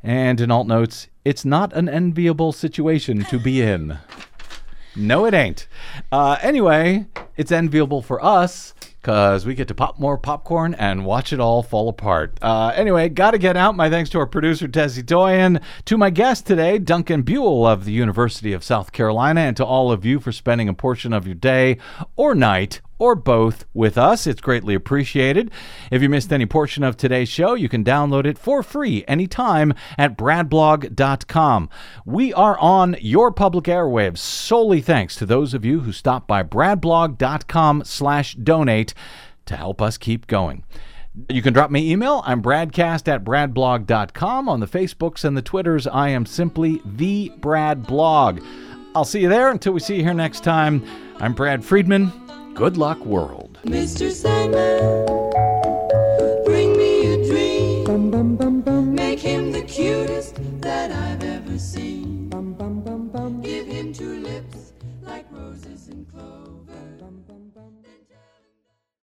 [0.04, 3.98] And Denault notes it's not an enviable situation to be in.
[4.96, 5.68] No, it ain't.
[6.12, 7.06] Uh, anyway,
[7.38, 11.64] it's enviable for us because we get to pop more popcorn and watch it all
[11.64, 12.38] fall apart.
[12.42, 13.76] Uh, anyway, got to get out.
[13.76, 17.92] My thanks to our producer, Desi Doyen, to my guest today, Duncan Buell of the
[17.92, 21.36] University of South Carolina, and to all of you for spending a portion of your
[21.36, 21.78] day
[22.16, 24.28] or night or both with us.
[24.28, 25.50] It's greatly appreciated.
[25.90, 29.74] If you missed any portion of today's show, you can download it for free anytime
[29.98, 31.70] at bradblog.com.
[32.06, 36.44] We are on your public airwaves solely thanks to those of you who stopped by
[36.44, 38.94] bradblog.com slash donate
[39.46, 40.64] to help us keep going.
[41.28, 42.22] You can drop me email.
[42.26, 44.48] I'm bradcast at bradblog.com.
[44.48, 48.42] On the Facebooks and the Twitters, I am simply the Brad Blog.
[48.96, 49.50] I'll see you there.
[49.50, 50.84] Until we see you here next time,
[51.20, 52.19] I'm Brad Friedman.
[52.56, 53.60] Good luck, world.
[53.66, 54.12] Mr.
[54.12, 55.39] Sandman.